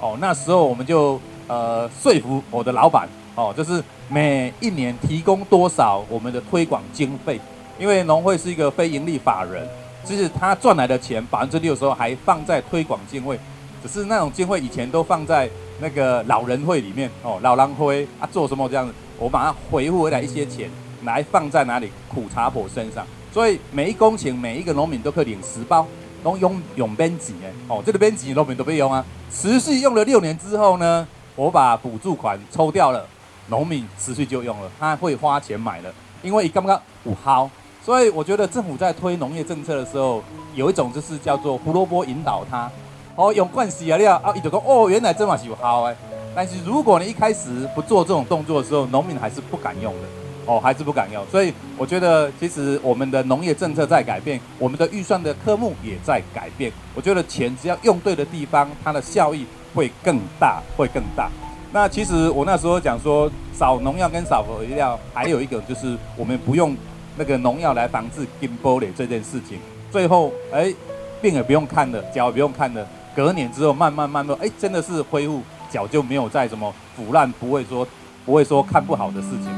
[0.00, 3.08] 哦，那时候我们就呃说服我的老板。
[3.38, 7.40] 哦，就是每一年提供多少我们的推广经费，
[7.78, 9.64] 因为农会是一个非营利法人，
[10.04, 13.38] 就是他赚来的钱百分之六十还放在推广经费，
[13.80, 15.48] 只是那种经费以前都放在
[15.78, 20.68] 那个老人会里面哦，老狼会啊做什么这样子，我把它回复回来一些钱
[21.04, 25.86] 来放在哪里苦茶婆身上，所以每一公顷每一个农民都可以领十包，
[26.24, 33.06] 都用用边几年哦，这个边几农民都不用啊，持续用了六年之后呢，我把补助款抽掉了。
[33.48, 37.48] 农民持续就用了，他会花钱买了，因为刚刚五毫，
[37.84, 40.22] 所以我觉得政府在推农业政策的时候，
[40.54, 42.70] 有一种就是叫做胡萝卜引导他，
[43.16, 45.96] 哦，用惯习了啊，一直说哦，原来这么是有好哎，
[46.34, 50.08] 但是如果你一开始不做这种动作的时候，农民还是不敢用的，
[50.44, 61.30] 哦，还是不敢用，所以我觉得其实我们的农业政策在改变，我们的预算的科目也在改变，我觉得钱只要用对的地方，它的效益会更大，会更大。
[61.70, 66.74] 那其实我那时候讲说，少农药跟少肥料，还有一个就是我们不用
[67.16, 69.58] 那个农药来防治金玻璃这件事情。
[69.90, 70.72] 最后，哎，
[71.20, 77.86] 病也不用看了，脚也不用看了，隔年之后慢慢慢慢，哎，真的是恢复，脚就没有再什么腐烂，不会说
[78.24, 79.48] 不会说看不好的事情。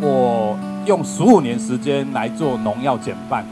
[0.00, 3.44] 我用十五年时间来做农药减半。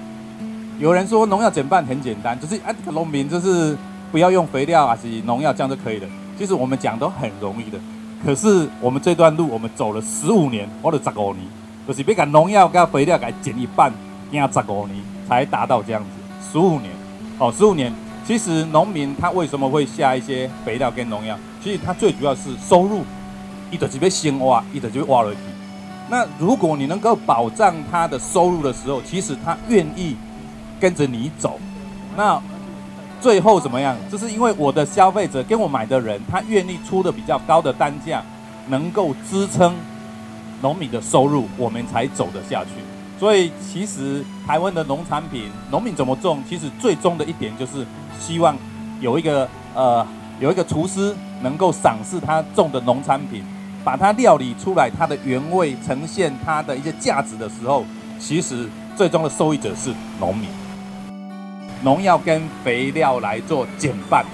[0.79, 3.77] 有人说农药减半很简单，就是哎，农民就是
[4.11, 6.09] 不要用肥料还是农药，这样就可以了。
[6.39, 7.79] 其实我们讲都很容易的，
[8.25, 11.47] 可是我们这段路我们走了十五年，或者十五年，
[11.87, 13.93] 就是别把农药跟肥料给减一半，
[14.31, 16.09] 要十五年才达到这样子。
[16.51, 16.91] 十五年，
[17.39, 17.93] 哦，十五年。
[18.25, 21.37] 其实农民他为什么会下一些肥料跟农药？
[21.61, 23.03] 其实他最主要是收入，
[23.69, 25.41] 一直就被先挖，一直就挖了去。
[26.09, 30.17] 那如果你能够保障他的收入的时候，其实他愿意
[30.79, 31.59] 跟着你走。
[32.17, 32.41] 那
[33.23, 33.97] 最后怎么样？
[34.11, 38.21] 就是因为我的消费者跟我买的人，他愿意出的比较高的单价，
[38.67, 39.73] 能够支撑
[40.61, 42.71] 农民的收入，我们才走得下去。
[43.21, 47.87] 所以其实台湾的农产品，农民怎么种，其实最终的一点就是
[48.19, 48.57] 希望
[49.01, 50.05] 有一个呃
[50.41, 53.45] 有一个厨师能够赏识他种的农产品，
[53.85, 57.85] 把它料理出来，它的原味呈现它的一些价值的时候，
[58.19, 60.49] 其实最终的受益者是农民。
[61.83, 64.25] 农药跟肥料来做减半，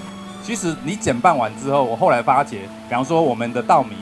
[0.42, 2.58] 其实你减半完之后，我后来发觉，
[2.88, 3.96] 比方说我们的稻米，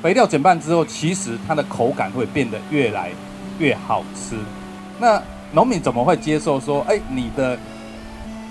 [0.00, 3.10] 肥料减半之后，其实它的口感会变得越来
[3.58, 4.36] 越好吃。
[5.00, 5.20] 那
[5.52, 7.58] 农民怎么会接受说，哎，你的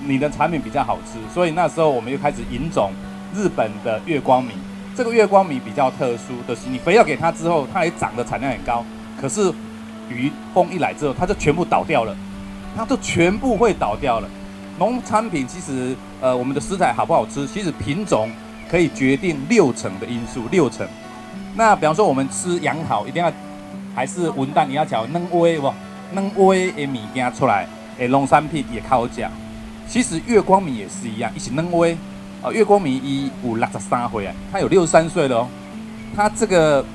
[0.05, 1.17] 你的产品比较好吃？
[1.33, 2.91] 所以那时候我们又开始引种
[3.33, 4.51] 日本的月光米，
[4.95, 8.83] 这个月光米比较特殊的是，你肥料给它之后，它也长得产量很高。
[9.19, 9.49] 可是
[10.09, 12.15] 雨风一来之后，它就全部倒掉了，
[12.75, 14.27] 它就全部会倒掉了。
[14.77, 18.29] 农产品其实，呃，我们的食材好不好吃，其实品种
[18.69, 20.85] 可以决定六成的因素，六成。
[21.55, 23.31] 那比方说我们吃杨桃，一定要
[23.95, 25.73] 还是文旦，你要讲嫩威不？
[26.11, 29.31] 嫩威的米给它出来，诶，农产品也靠讲。
[29.87, 31.97] 其实月光米也是一样，一起嫩威。
[32.43, 35.47] 啊，月光米一五六十三岁，它有六十三岁了哦。
[36.15, 36.85] 它这个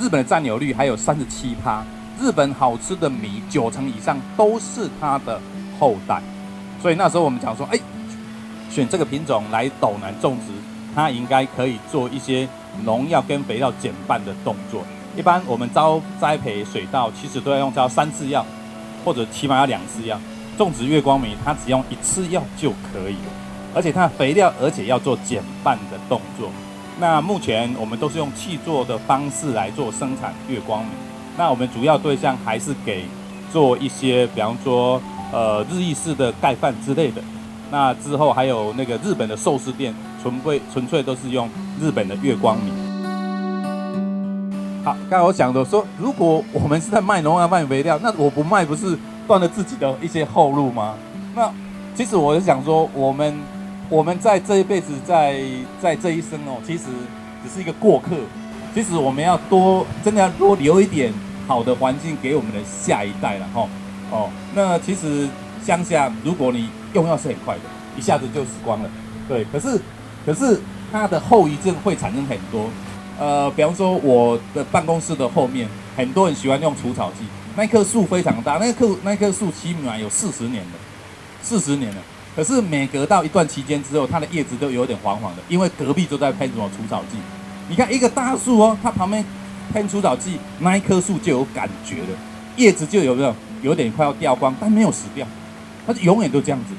[0.00, 1.84] 日本的占有率还有三十七趴，
[2.20, 5.40] 日本好吃的米九成以上都是它的
[5.78, 6.22] 后代。
[6.82, 7.78] 所以那时候我们讲说，哎，
[8.70, 10.52] 选这个品种来斗南种植，
[10.94, 12.48] 它应该可以做一些
[12.84, 14.82] 农药跟肥料减半的动作。
[15.16, 18.44] 一般我们招栽培水稻，其实都要用招三次药，
[19.04, 20.18] 或者起码要两次药。
[20.58, 23.32] 种植月光米，它只用一次药就可以了。
[23.74, 26.50] 而且它的肥料，而且要做减半的动作。
[26.98, 30.90] 那目前我们都是用气作的方式来做生产月光米。
[31.36, 33.04] 那我们主要对象还是给
[33.52, 35.00] 做一些，比方说
[35.32, 37.22] 呃日意式的盖饭之类的。
[37.70, 41.48] 那之后还有那个日本的寿司店，纯粹纯粹都是用
[41.80, 42.70] 日本的月光米。
[44.84, 48.96] 好，刚才我讲的说，如果我们是在卖农药卖肥料，那我不卖不是
[49.26, 50.94] 断了自己的一些后路吗？
[51.34, 51.52] 那
[51.94, 53.34] 其实我是想说，我们。
[53.88, 55.40] 我们在这一辈子，在
[55.80, 56.86] 在这一生哦，其实
[57.44, 58.16] 只是一个过客。
[58.74, 61.12] 其实我们要多，真的要多留一点
[61.46, 63.68] 好的环境给我们的下一代了哈。
[64.10, 65.28] 哦，那其实
[65.64, 67.62] 乡下，如果你用药是很快的，
[67.96, 68.90] 一下子就死光了。
[69.28, 69.80] 对，可是
[70.24, 70.60] 可是
[70.92, 72.68] 它的后遗症会产生很多。
[73.18, 77.24] 呃，比方说我的办公室的后面，很多人喜欢用除草剂，
[77.56, 80.72] 那棵树非常大，那棵那棵树起码有四十年了，
[81.42, 82.02] 四十年了。
[82.36, 87.16] 可是每隔到一段期间之后，它的叶子都有点黄黄的，因为隔壁都在喷什么除草剂。
[87.68, 89.24] 你看一个大树哦，它旁边
[89.72, 92.08] 喷除草剂，那一棵树就有感觉了，
[92.56, 95.26] 叶子就有没有有点快要掉光，但没有死掉，
[95.86, 96.74] 它就永远都这样子。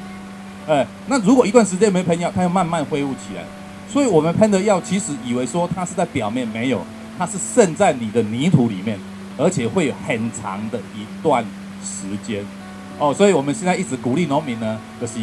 [0.71, 3.43] 哎，那如果一段时间没喷药，它又慢慢恢复起来。
[3.91, 6.81] 所以我们喷的药，其实以为说它是在表面，没有，
[7.17, 8.99] 它是渗在你的泥土里面，
[9.37, 11.43] 而且会有很长的一段
[11.83, 12.45] 时间。
[12.99, 15.13] 哦，所以我们现在一直鼓励农民呢，就是。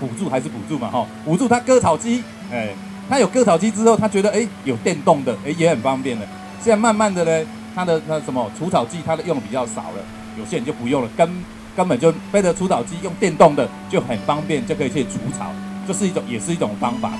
[0.00, 2.68] 补助还是补助嘛，哈，补助他割草机，哎，
[3.10, 6.24] 他有割草机之后，他觉得哎有电动的，哎也很方便的。
[6.60, 10.02] 现在慢慢的呢，它的那什么除草剂，它的用的比较少了，
[10.38, 11.28] 有些人就不用了，根
[11.76, 15.46] 根本就背着除草机用电动的就很方便，就可以去除草，
[15.86, 17.16] 这是一种也是一种方法的。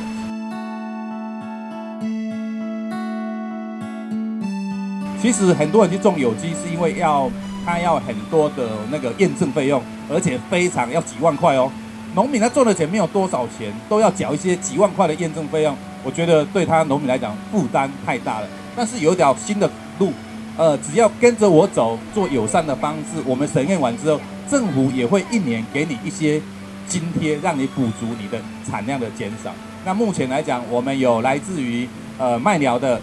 [5.23, 7.31] 其实很多人去种有机，是因为要
[7.65, 11.71] 他要很多的那个验证费用，而且非常要几万块哦。
[12.15, 18.47] 农民他赚的钱没有多少钱，都要缴一些几万块的验证费用，我觉得对他农民来讲负担太大了。
[18.79, 20.13] 但是有一条新的路，
[20.57, 26.41] 呃，只要跟着我走，做友善的方式，我们审验完之后，政府也会一年给你一些
[26.87, 29.51] 津贴，让你补足你的产量的减少。
[29.85, 31.89] 那目前来讲，我们有来自于
[32.19, 33.01] 呃麦寮的，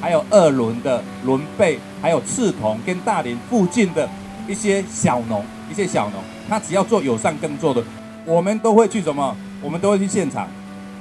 [0.00, 4.10] 还有二仑的仑背，还有赤桐跟大林附近的
[4.48, 6.14] 一些小农，一些小农，
[6.48, 7.80] 他只要做友善耕作的。
[8.26, 9.36] 我们都会去什么？
[9.62, 10.48] 我们都会去现场，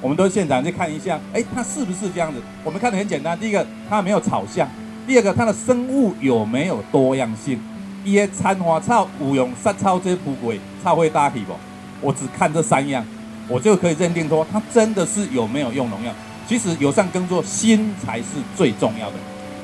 [0.04, 2.38] 我们都现场去看一下，哎，它是不是这样子？
[2.62, 4.68] 我们看的很简单，第一个它没有草相，
[5.08, 7.58] 第二个它的生物有没有多样性？
[8.04, 11.54] 一些参花草、五用杀草这些捕鬼草会大体不？
[12.02, 13.02] 我只看这三样，
[13.48, 16.12] 我就可以认定说它真的是有没有用农药。
[16.46, 18.26] 其实友善耕作心才是
[18.58, 19.16] 最重要的。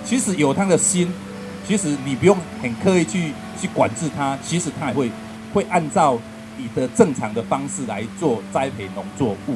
[0.06, 1.12] 其实有它的心，
[1.68, 5.12] 其实你不用很刻意去去管制它，其实它也会
[5.54, 6.18] 会按照。
[6.62, 9.56] 你的正常的方式来做栽培农作物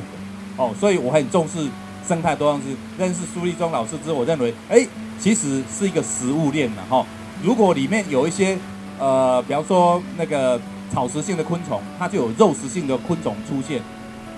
[0.57, 1.67] 哦，所以我很重视
[2.07, 2.75] 生态多样性。
[2.97, 4.87] 认识苏立忠老师之后，我认为，哎，
[5.19, 7.05] 其实是一个食物链的哈。
[7.41, 8.57] 如果里面有一些
[8.99, 10.59] 呃，比方说那个
[10.93, 13.81] 草食性的昆虫，它就有肉食性的昆虫出现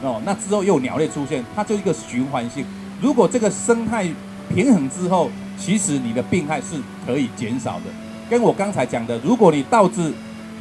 [0.01, 0.21] 哦。
[0.25, 2.65] 那之后又有鸟类出现，它就一个循环性。
[3.01, 4.07] 如果这个生态
[4.53, 7.83] 平衡之后，其实你的病害是可以减少的。
[8.29, 10.13] 跟我刚才讲的，如果你稻子，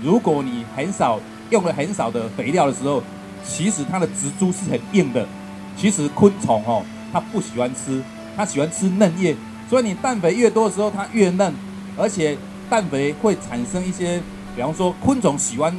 [0.02, 1.20] 如果你很少。
[1.50, 3.02] 用了很少的肥料的时候，
[3.44, 5.28] 其实它的植株是很硬的。
[5.76, 8.02] 其实昆虫哦，它不喜欢吃，
[8.36, 9.36] 它喜欢吃嫩叶。
[9.68, 11.52] 所以你氮肥越多的时候，它越嫩，
[11.96, 12.36] 而且
[12.68, 14.22] 氮肥会产生一些，
[14.54, 15.74] 比方说昆虫喜欢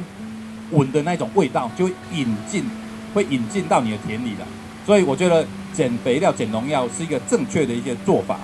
[0.72, 2.64] 闻的那种味道，就会引进，
[3.14, 4.46] 会引进到你的田里了。
[4.84, 8.38] 所以我觉得减肥料、减农药是一个正确的一些做法。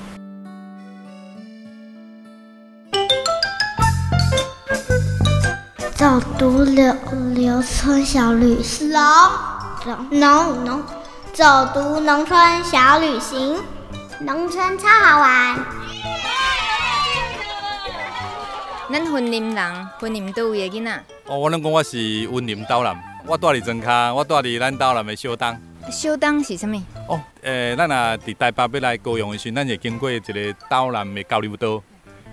[5.95, 6.95] 早读流
[7.35, 8.91] 流村小旅行，
[10.11, 10.83] 农农农，
[11.33, 13.57] 走读农村小旅行。
[14.21, 15.59] 农村超好玩。
[18.91, 21.05] 咱云林人，云林都有的囡仔。
[21.25, 22.95] 哦，我拢讲我是云林岛南，
[23.27, 25.59] 我住伫庄卡，我住伫咱岛南的小东。
[25.91, 26.77] 小东是啥物？
[27.09, 31.83] 哦，诶、欸，咱啊伫台北要来高雄的时阵，咱会经过一个岛南的交流道。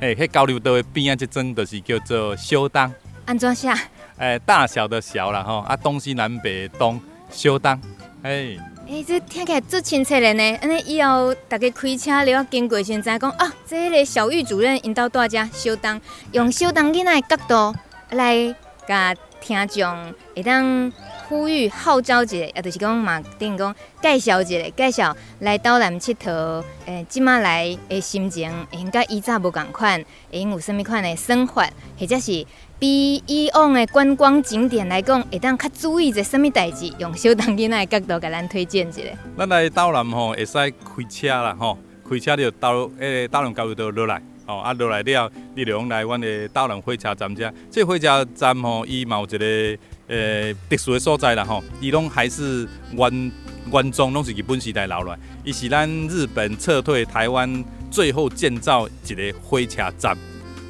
[0.01, 2.93] 诶、欸，迄交流道的边啊，即阵就是叫做小东。
[3.25, 3.69] 安怎写？
[4.17, 7.79] 诶、欸，大小的小啦吼，啊，东西南北东，小东。
[8.23, 8.59] 诶、
[8.89, 8.95] 欸。
[8.95, 10.57] 诶、欸，这听起来足亲切的呢。
[10.61, 17.79] 安尼以后大家开车了经过时，知讲啊，这个小玉主任引导大家小东，用小东囡仔的角度
[18.11, 18.55] 来
[18.87, 20.91] 甲听众会当
[21.27, 26.63] 呼吁号召一下，也就是讲嘛，等于讲介绍一下，介绍来岛南佚佗。
[26.87, 31.63] 诶，即马来诶心情，应该以早无共款，会用有甚物款的生活，
[31.99, 32.45] 或者是。
[32.79, 36.89] 比以往的观光景点来讲，会当较注意一什么代志？
[36.97, 39.01] 用小东囡仔的角度给咱推荐一下。
[39.37, 41.77] 咱来岛南吼，会使开车啦吼，
[42.09, 47.53] 开车就到诶岛南交流道落来，吼啊落来了，你就用来阮的岛南火车站遮。
[47.69, 49.77] 这火车站吼，伊嘛有一个诶、
[50.07, 53.31] 呃、特殊的所在啦吼，伊拢还是原
[53.73, 55.19] 原装，拢是日本时代留落来。
[55.43, 57.61] 伊是咱日本撤退台湾
[57.91, 60.17] 最后建造一个火车站，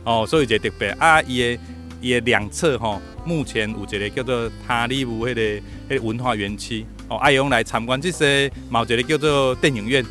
[0.03, 1.59] 哦，所以就特别啊伊的。
[2.01, 10.03] 伊的两侧吼，目前有一个叫做塔里乌迄个迄个文化园区哦，爱用来参观这些，嘛有一个叫做电影院，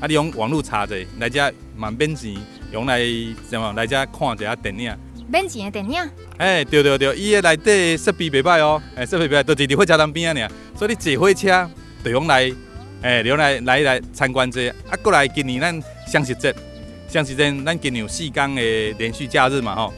[0.00, 2.34] 啊，你用网络查者来遮蛮免钱，
[2.72, 3.00] 用来
[3.48, 4.96] 什么来遮看一下电影。
[5.30, 6.00] 免钱的电影？
[6.38, 11.70] 哎、欸，对对对，伊的内底设备袂歹哦，哎，设备袂歹，都是伫火车站边啊尔，所以你坐火车
[12.02, 12.50] 就用来，
[13.02, 16.54] 哎、欸，用来来来参观这个，啊，过来今年咱双十节，
[17.10, 18.62] 双十节咱今年有四天的
[18.98, 19.92] 连续假日嘛吼。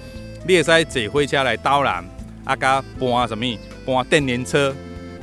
[0.47, 2.03] 你会使坐火车来岛南，
[2.45, 3.45] 啊，甲搬什么？
[3.85, 4.75] 搬电联车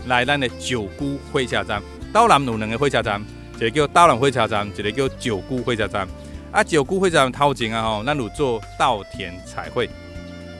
[0.06, 1.82] 来咱的九姑火车站。
[2.14, 3.24] 岛南有两个火车站，
[3.56, 6.08] 一个叫岛南火车站，一个叫九姑火车站。
[6.52, 9.90] 啊，九姑火车站头前啊吼，咱有做稻田彩绘，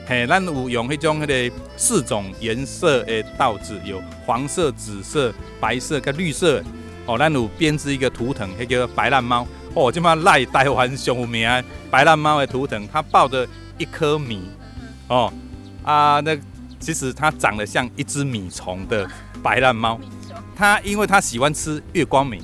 [0.06, 6.62] 嘿，咱有用迄种迄个四种颜色的稻子，有黄色、紫色、白色跟绿色。
[7.06, 9.46] 哦，咱有编织一个图腾，迄叫白烂猫。
[9.74, 11.48] 哦，即马赖台湾上有名
[11.90, 13.46] 白烂猫的图腾，它抱着。
[13.78, 14.42] 一颗米，
[15.08, 15.32] 哦
[15.84, 16.36] 啊，那
[16.78, 19.08] 其实它长得像一只米虫的
[19.42, 19.98] 白烂猫，
[20.54, 22.42] 它因为它喜欢吃月光米，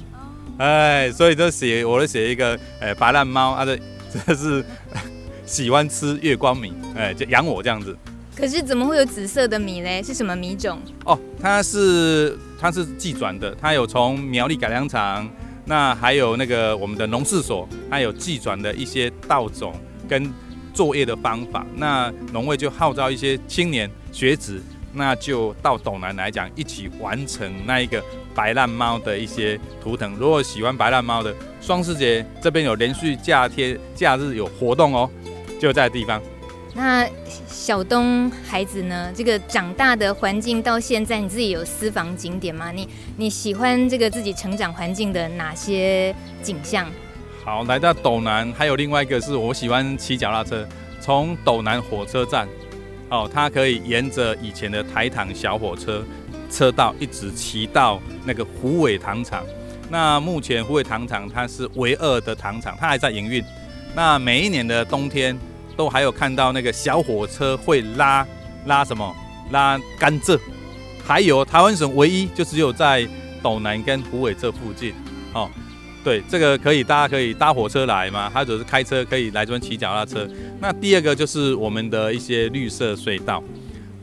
[0.59, 3.79] 哎，所以就写我就写一个哎白烂猫，它的
[4.27, 4.65] 这是
[5.45, 7.97] 喜欢吃月光米，哎，就养我这样子。
[8.37, 10.03] 可是怎么会有紫色的米嘞？
[10.03, 10.81] 是什么米种？
[11.05, 15.29] 哦，它是它是寄转的，它有从苗栗改良场，
[15.67, 19.75] 那还有那个我们的农事所，它有寄转的一些稻种
[20.09, 20.33] 跟。
[20.75, 24.61] 作业的方法，那农会就号召一些青年学子，
[24.93, 28.03] 那就到斗南来讲，一起完成那一个
[28.35, 30.15] 白烂猫的一些图腾。
[30.17, 35.09] 如果喜欢白烂猫的，双十节这边有连续假天假日有活动哦，
[35.61, 36.21] 就在地方。
[36.77, 37.09] 那
[37.47, 39.13] 小东孩子呢？
[39.15, 42.73] 这个长大的环境到现在，你自己有私房景点吗？
[42.73, 46.13] 你你喜欢这个自己成长环境的哪些
[46.43, 46.91] 景象？
[47.45, 50.67] 好，来到斗南，还有另外一个是我喜欢骑脚踏车，
[50.99, 52.49] 从斗南火车站，
[53.11, 56.03] 哦，它可以沿着以前的台糖小火车
[56.51, 59.45] 车道一直骑到那个虎尾糖厂。
[59.91, 63.45] 那目前虎尾糖厂它是唯二的糖厂，它还在营运。
[63.95, 65.39] 那每一年的冬天
[65.77, 68.27] 都还有看到那个小火车会拉
[68.65, 69.15] 拉什么？
[69.51, 70.41] 拉甘蔗。
[71.05, 73.07] 还有台湾省唯一就只有在
[73.43, 74.95] 斗南跟虎尾这附近，
[75.35, 75.51] 哦。
[76.05, 80.29] 对，这个可以，大家可以搭火车来嘛，或者是开车可以来这边骑脚踏车。
[80.61, 83.43] 那第二个就是我们的一些绿色隧道。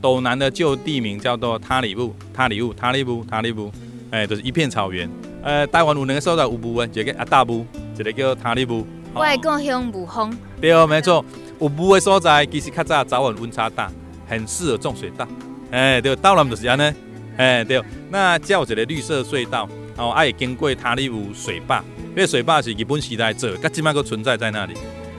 [0.00, 3.70] 斗南的旧地名叫做塔里布，塔里布，塔里布，塔里布，
[4.10, 5.08] 哎，就是一片草原。
[5.44, 7.64] 呃，台湾有两个所在有雾的，一个阿大雾，
[7.96, 8.84] 一个叫塔里布。
[9.14, 10.36] 外国乡雾风。
[10.60, 11.24] 对哦，没错，
[11.60, 13.88] 有雾的所在其实较早早晚温差大，
[14.26, 15.24] 很适合种水稻。
[15.70, 16.92] 哎，对，到了就是这样呢。
[17.36, 17.80] 哎，对，
[18.10, 19.68] 那叫一个绿色隧道。
[19.96, 24.74] 哦，爱经过塔里乌水坝，因为水坝是日本时代做，它基本上都存在在那里。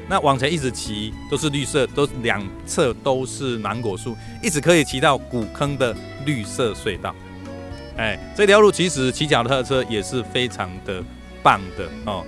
[0.10, 5.96] 那往前一直骑都是绿色，都两侧都是芒果树，一直可以骑到古坑的
[6.26, 7.16] 绿色隧道。
[7.98, 11.02] 哎，这条路其实骑脚踏车也是非常的
[11.42, 12.26] 棒的哦。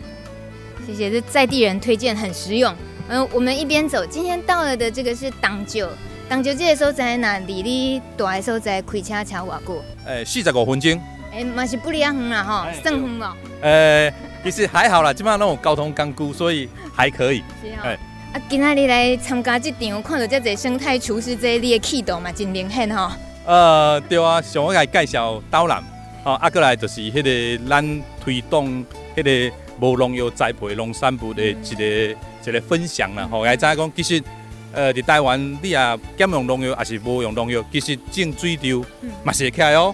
[0.86, 2.74] 谢谢，这在地人推荐很实用。
[3.10, 5.88] 嗯，我们一边走，今天到了的这个是东石，
[6.30, 9.84] 东石这个所在哪离你大的所在开车超外过？
[10.06, 11.02] 哎，四十五分钟。
[11.36, 13.36] 哎，嘛是不离啊远啦吼，算远咯。
[13.62, 14.10] 呃，
[14.42, 17.44] 其实还好啦，基本上那种交通工具，所以还可以。
[17.62, 17.98] 是啊。
[18.34, 23.12] 啊，今仔日来参加这场，看到这个生态厨师，这你的气度嘛，真明显吼。
[23.46, 25.84] 呃，对啊，想我来介绍岛南，
[26.24, 33.28] 哦，啊，过来就是迄个咱推动迄个无农药栽培农产物的一个一个分享啦。
[33.30, 34.24] 吼，来知影讲，其实
[34.72, 38.86] 呃，伫台湾你也减用农药，也是无用农药，其实种水稻
[39.24, 39.94] 嘛是会起来哦。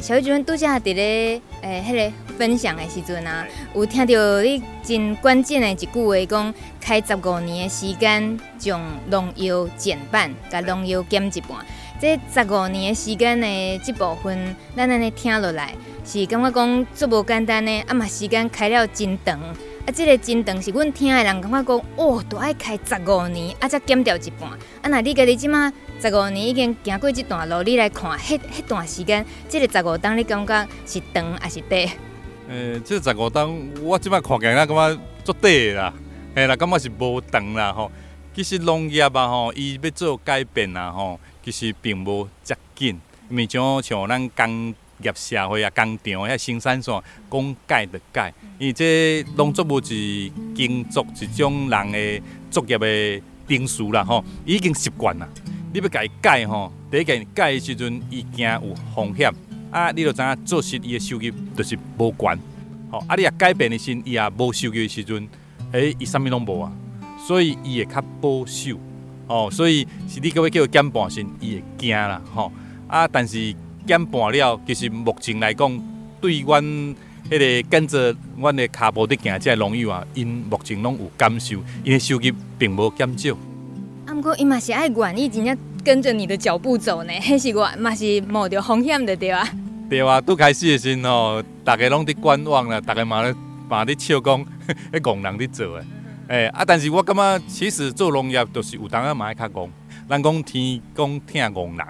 [0.00, 11.58] 小玉主任拄则伫咧诶，迄个分享的时阵啊，有听到你真关键的一句话，讲开十五年的时间，将农药减半，甲农药减一半。
[11.98, 15.74] 这十五年的时间的这部分，咱安尼听落来，
[16.04, 19.40] 是感觉讲足无简单的，啊嘛时间开了真长，
[19.86, 24.50] 啊，这个真长是阮听的人感觉讲，哦，都爱开十五年，啊，才减掉一半。
[24.50, 24.58] 啊，
[24.88, 31.80] 那你家己即马十五年已经行过这段路，你来看，迄迄段时间，这个十五档，你感觉是长还是短？
[31.80, 35.94] 诶、欸，这个十五档，我即马看起来感觉足短啦，
[36.34, 37.90] 嘿啦，感觉是无长啦吼。
[38.34, 41.18] 其实农业啊吼，伊要做改变啊吼。
[41.44, 55.28] 其实并无遮紧，毋是像像咱工业社会啊，工厂遐生产线讲改就改，因为这农作物是耕作一种人的作业的定数啦吼，已经习惯啦。
[55.72, 59.30] 你要甲伊改吼，第一件改的时阵，伊惊有风险，
[59.70, 62.38] 啊，你就知影做实伊的收入就是无悬，
[62.90, 65.28] 吼，啊，你若改变的时，伊也无收入的时阵，
[65.72, 66.72] 诶，伊啥物拢无啊，
[67.26, 68.78] 所以伊会较保守。
[69.28, 72.52] 哦，所以是你各位叫伊减半时，伊会惊啦，吼
[72.86, 73.08] 啊！
[73.08, 73.52] 但是
[73.86, 75.80] 减半了，其实目前来讲，
[76.20, 76.62] 对阮
[77.30, 83.34] 迄个跟着阮的骹步在行，这农友啊，因目前拢有感受，因的收入并无减少。
[84.06, 89.48] 啊，毋过伊嘛是爱愿意真正跟着你的脚步走呢，迄是我嘛是冒着风险的对啊。
[89.88, 93.34] 对啊，拄开始的时吼，大家拢伫观望啦，大家嘛咧
[93.68, 94.44] 嘛咧笑讲，
[94.92, 95.84] 迄戆人伫做诶。
[96.28, 96.64] 诶、欸、啊！
[96.66, 99.68] 但是我感觉其实做农业就是有当啊，嘛爱较戆。
[100.08, 101.86] 咱讲天讲疼戆人，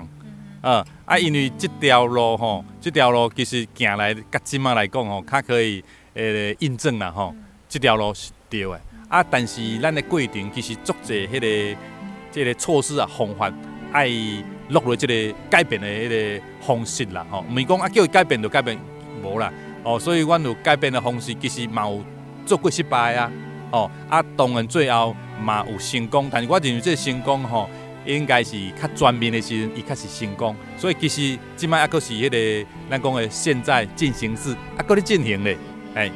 [0.67, 1.17] 啊啊！
[1.17, 5.83] 因为这条路吼，这条路其实行来甲即马来讲吼，较可以
[6.15, 7.33] 诶印证啦吼，
[7.69, 8.81] 这条路是对诶。
[9.09, 11.81] 啊，但是咱的过程其实足侪迄个
[12.33, 13.49] 即个措施啊方法，
[13.93, 14.11] 爱
[14.71, 17.45] 落入即个改变的迄个方式啦吼。
[17.49, 18.77] 毋是讲啊叫伊改变就改变
[19.23, 19.53] 无啦。
[19.85, 22.03] 哦，所以阮有改变的方式，其实嘛有
[22.45, 23.31] 做过失败啊。
[23.71, 27.71] 哦，啊，当然最后嘛有成功，但是我认为这个成功吼，
[28.07, 30.55] 应该是较全面的时阵，伊较是成功。
[30.79, 35.59] 所以其实即摆还阁是迄个咱讲的现在进行式，还阁咧进行咧，
[35.95, 36.11] 哎。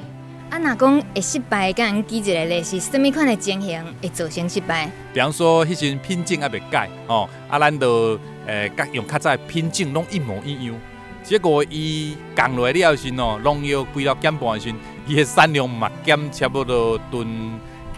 [0.51, 4.91] 啊，若讲会失败，甲人记一个咧，是甚物款的情形会造成失败？
[5.12, 10.74] 比方说，迄阵品种还未改，哦，啊，咱就诶，甲用较早品种拢一模一样，
[11.22, 14.74] 结果伊降落来了时哦，农药归了减半时。
[15.07, 17.26] 伊的产量嘛减差不多吨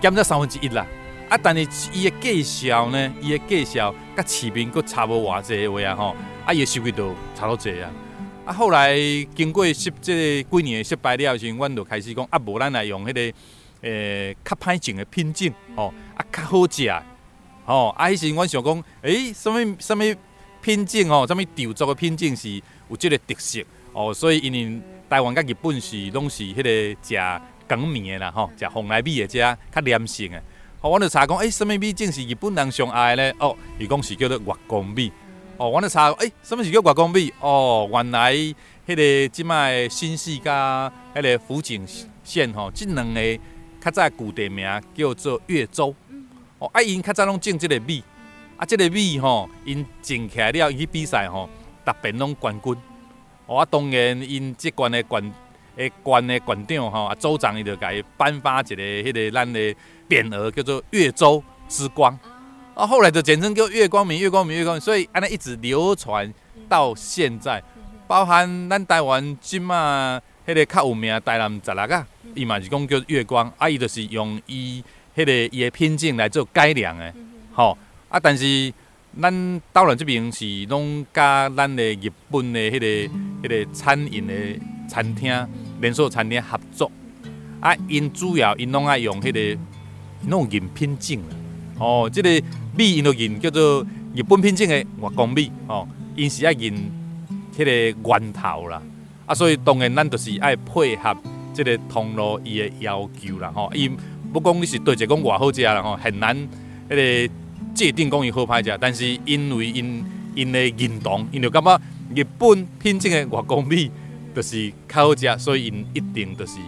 [0.01, 0.87] 减咗三分之一啦，
[1.33, 1.41] 啊！
[1.43, 7.91] 但是伊的计销呢，伊的计销甲市面佫差无偌济话啊吼，啊伊的收费都差多济啊！
[8.45, 8.95] 啊，后来
[9.35, 13.37] 经过失即个几年的失败了后，阮就开始讲啊，无咱来用迄个
[13.81, 16.93] 诶较歹种的品种吼，啊较好食
[17.65, 20.17] 吼，啊迄时阮想讲，诶，什物什物
[20.61, 22.61] 品种吼，什物稻作的品种是
[22.91, 23.59] 有即个特色
[23.95, 24.83] 哦，所以因为。
[25.13, 30.43] 台湾甲日本是拢是迄个食光面的啦，吼，食凤梨米的遮较黏性的。
[30.83, 33.35] 哦，我就查讲，诶、欸，什么米种是日本人上爱的咧？
[33.39, 35.13] 哦，伊讲是叫做月光米。
[35.57, 37.33] 哦，我就查，诶、欸，什么是叫月光米？
[37.39, 38.57] 哦，原来迄
[38.89, 41.87] 个即卖新潟甲迄个福井
[42.25, 43.39] 县吼，即两个
[43.81, 45.95] 较早古地名叫做越州。
[46.59, 48.03] 哦，啊，因较早拢种即个米，
[48.57, 51.49] 啊，即个米吼，因种起来了，伊去比赛吼，
[51.87, 52.77] 逐遍拢冠军。
[53.47, 55.33] 我、哦、当然，因即关的县
[55.77, 59.75] 诶县的县长吼啊，州长伊就甲伊颁发一个迄个咱的
[60.13, 62.19] 匾额，叫做越州之光。
[62.75, 64.81] 啊，后来就简称叫越光明，越光明，越光米。
[64.81, 66.33] 所以安尼一直流传
[66.69, 67.63] 到现在，
[68.07, 74.85] 包含咱台湾即马迄个较有名台南十六啊，伊嘛是讲叫月光，啊，伊就是用伊
[75.17, 77.13] 迄个伊的品种来做改良的，
[77.55, 77.77] 吼
[78.09, 78.73] 啊，但是。
[79.21, 83.11] 咱到了即边是拢甲咱的日本的迄、那个、迄、
[83.43, 84.35] 那个餐饮的
[84.89, 85.49] 餐厅
[85.83, 86.91] 连锁餐厅合作，
[87.61, 89.31] 啊，因主要因拢爱用迄、
[90.27, 91.19] 那个拢用品种
[91.79, 92.29] 哦，这个
[92.77, 96.75] 米因都用叫做日本品种的月光米，哦，因是爱用
[97.57, 98.83] 迄个源头啦，
[99.27, 101.17] 啊，所以当然咱就是爱配合
[101.55, 103.91] 这个通路伊的要求啦，吼，伊
[104.33, 106.37] 不讲你是对一个讲偌好食啦，吼，很难
[106.89, 107.35] 迄个。
[107.75, 110.05] 界定讲伊好歹食，但是因为因
[110.35, 111.81] 因的认同，因就感觉
[112.15, 113.91] 日本品种的月光米
[114.35, 116.59] 就是较好食，所以因一定就是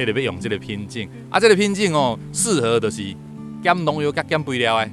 [0.00, 1.06] 迄个要用这个品种。
[1.30, 3.02] 啊，这个品种哦，适合就是
[3.62, 4.90] 减农药、甲减肥料的。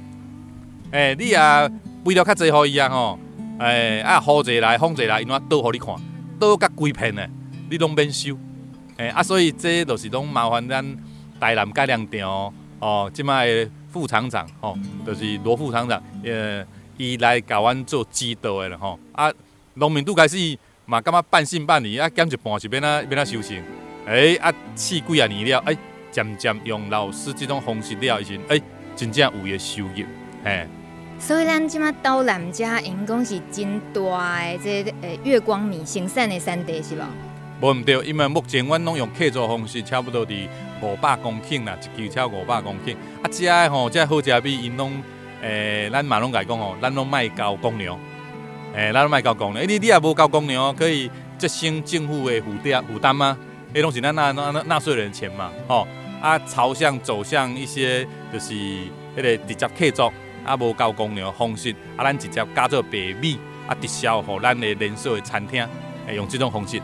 [0.90, 1.68] 诶、欸，你啊
[2.04, 3.18] 肥料较济，互伊啊吼，
[3.58, 5.94] 诶啊雨济来风济来，因为倒互你看，
[6.38, 7.28] 倒甲规片的，
[7.70, 8.36] 你拢免收。
[8.96, 10.84] 诶啊，所以这就是拢麻烦咱
[11.38, 16.64] 台南改良场哦，即摆的副厂长吼，就是罗副厂长，呃，
[16.96, 18.98] 伊来甲阮做指导的了吼。
[19.12, 19.30] 啊，
[19.74, 23.56] 农民拄开始嘛感觉半信半疑，啊减一半是免啊免啊收成。
[24.08, 25.76] 诶啊，试几啊年了，诶，
[26.10, 28.60] 渐渐用老师这种方式了，以前诶，
[28.96, 30.04] 真正有诶收入，
[30.42, 30.66] 嘿。
[31.18, 34.00] 所以咱即马到南遮，因讲是真大
[34.36, 37.02] 诶，这诶月光米生产的产地是无？
[37.60, 40.46] 无毋对，因为目前阮拢用客座方式，差不多伫
[40.80, 42.94] 五百公顷啦，一球超五百公顷。
[43.22, 44.92] 啊，遮诶吼，遮好食米，因拢
[45.42, 47.98] 诶，咱嘛拢甲伊讲吼，咱拢卖交公粮，
[48.74, 49.62] 诶，咱拢卖交公粮。
[49.62, 53.36] 诶，你你也无交公粮，可以节省政府诶负担负担吗？
[53.74, 55.86] 迄拢是咱纳纳纳税人钱嘛，吼。
[56.20, 60.12] 啊，朝向走向一些就是迄个直接客作。
[60.44, 65.66] 啊，无交公粮方式，啊，咱直接加做白米，啊，直销互咱的连锁的餐厅，
[66.06, 66.80] 会用这种方式。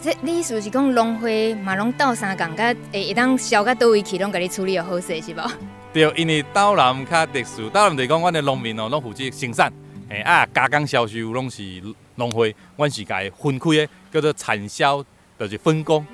[0.00, 5.50] 这你意思是讲农会嘛拢斗相共，甲会会当销到倒位去，拢甲你处理好势是无？
[5.90, 9.72] 对，因为岛南较特殊，岛南就是讲，阮的农民哦，拢负责生产，
[10.10, 11.62] 诶啊，加工销售拢是
[12.16, 15.02] 农会，阮是甲伊分开的，叫做产销，
[15.38, 16.06] 就是分工。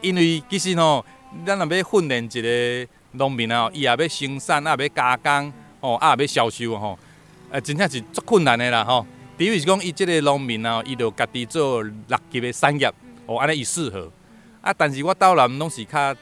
[0.00, 1.04] 因为其实吼，
[1.46, 5.52] 咱若要训练一个农民啊，伊也要生产，啊，要加工。
[5.80, 6.98] 吼，也，要销售吼，
[7.50, 9.06] 啊，真正是足困难的啦吼。
[9.38, 12.92] 比如是讲，伊即个农民啊，伊着家己做六级的产业，
[13.24, 14.12] 哦，安尼伊适合。
[14.60, 16.14] 啊，但是我到南拢是较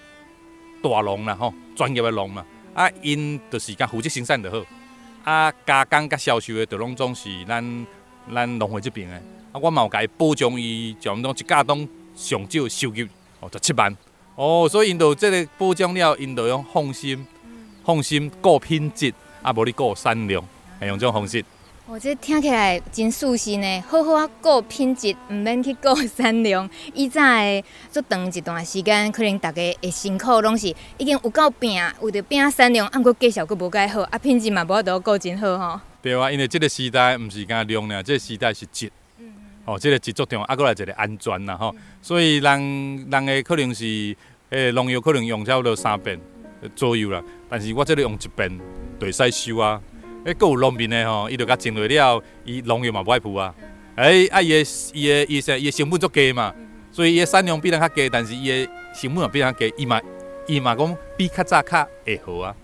[0.80, 2.46] 大农啦吼，专业的农嘛。
[2.72, 4.64] 啊，因着是甲负责生产就好。
[5.24, 7.86] 啊，加工甲销售的，着拢总是咱
[8.32, 9.16] 咱农会即边的。
[9.50, 11.76] 啊，我嘛有甲伊保障伊，就讲一家当
[12.14, 13.04] 上少收入
[13.40, 13.96] 哦，十七万。
[14.34, 17.26] 哦，所以因着即个保障了，因着用放心，
[17.84, 19.12] 放心顾品质。
[19.40, 20.42] 啊，无你顾产量，
[20.80, 21.44] 系用这种方式。
[21.86, 26.68] 我这听起来真舒心呢，好好啊顾品质，毋免去顾产量。
[26.92, 30.66] 以前诶，做长一段时间，可能大家会辛苦，拢是
[30.98, 35.80] 已经有够拼，有着拼产量，啊，毋过绩效佫无介好，啊，品质嘛无法度顾真好吼。
[36.02, 38.90] 对啊，因为即个时代毋是讲量呢，这个时代是质。
[39.68, 39.74] 嗯。
[39.74, 41.74] 哦，这个质足重要，啊，过来一个安全啦吼。
[42.00, 44.16] 所以人人诶可能是
[44.50, 46.18] 诶农药可能用差不多三遍
[46.74, 48.58] 左右啦，但是我即个用一遍。
[48.98, 49.80] 对，使收啊！
[50.24, 53.54] 诶，阁有农民诶吼，伊着甲种落了，伊农药嘛不爱铺啊。
[53.94, 56.52] 诶，啊，伊诶伊诶伊说伊诶成本足低嘛，
[56.90, 60.00] 所以伊诶产量比咱较低，但是伊诶成本也比咱低，伊嘛
[60.48, 62.56] 伊嘛讲比较早较会好啊。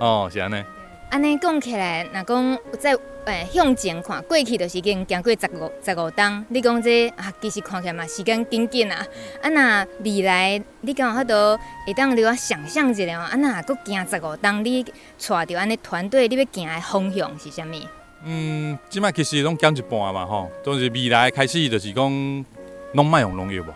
[0.00, 0.56] 哦，是安尼。
[1.16, 2.94] 安尼讲起来，若讲在。
[3.24, 6.44] 诶，向前看，过去就是已经行过十五十五档。
[6.50, 9.04] 你讲这啊，其实看起来嘛，时间紧紧啊。
[9.42, 17.74] 啊，那未来你讲好多会当你我想象一下啊，那阁行十五档，你带着安尼团队，你要行的方向是啥物？
[18.24, 22.44] 嗯，即摆其实拢减一半嘛，吼，都是未来开始就是讲
[22.92, 23.74] 拢卖用农药无，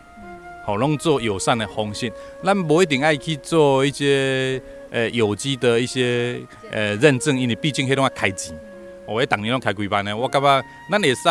[0.64, 2.12] 好，拢做友善的方式。
[2.44, 8.58] 咱无一定爱去做一些诶有机的一些诶认证，因为毕竟迄种啊开钱。
[9.06, 10.16] 我逐年拢开几班呢？
[10.16, 11.24] 我感觉咱会使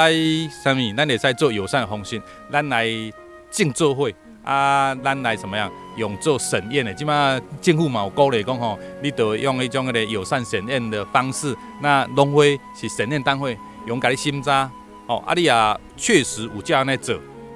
[0.63, 0.95] 啥物？
[0.97, 2.87] 咱会使做友善的方式，咱来
[3.49, 4.11] 种作伙
[4.43, 6.93] 啊，咱来怎么样用做审验的？
[6.93, 11.55] 即马政府嘛有鼓励讲吼，你得用迄种个友善审验的方式。
[11.81, 13.57] 那农会是审验单位，
[13.87, 14.69] 用家己审查
[15.07, 15.23] 哦。
[15.25, 17.15] 啊，你也确实有这样来做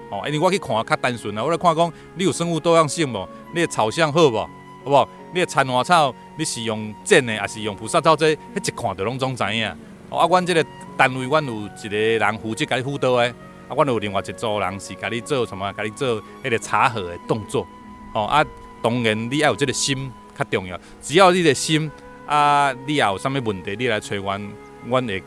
[0.10, 0.22] 哦。
[0.26, 3.28] 因为我去看较单纯啊，我来看讲你有生物多样性无？
[3.54, 4.38] 你的草相好无？
[4.38, 5.10] 好不好？
[5.34, 8.16] 你的残花草你是用剪的还是用菩萨草？
[8.16, 9.66] 这迄一看就拢总知影。
[9.66, 10.64] 啊，阮这个
[10.96, 11.54] 单位，阮有
[11.84, 13.24] 一个人负责甲你辅导的，
[13.68, 15.74] 啊，阮有另外一组人是甲你做什么？
[15.74, 17.68] 甲你做迄个查核的动作。
[18.14, 18.46] 哦，啊，
[18.84, 20.80] 当然你要有这个心较重要。
[21.02, 21.90] 只要你的心，
[22.28, 24.54] 啊，你也有啥物问题，你来找阮，
[24.88, 25.24] 阮会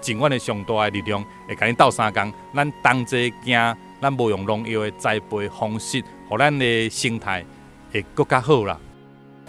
[0.00, 2.32] 尽阮的上大的力量，会甲你斗相共。
[2.54, 7.44] 咱同齐行，咱无用农药的栽培方式，互咱的生态
[7.92, 8.78] 会更加好啦。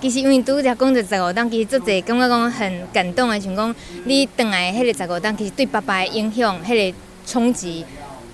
[0.02, 3.76] 其实因为拄则讲着十五档，其实做者感觉讲很感动的，想讲
[4.06, 7.86] 你转来迄个十五档，其实对爸爸的影响，迄个冲击，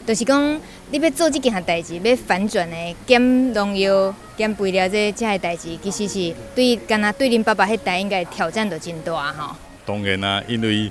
[0.06, 0.62] 就是讲
[0.92, 9.54] 你要做这件代志，要反转的减农药、减肥了这这个代志，其实是对干那对恁爸爸迄代应该挑战都真大吼。
[9.86, 10.90] 当然啦，因为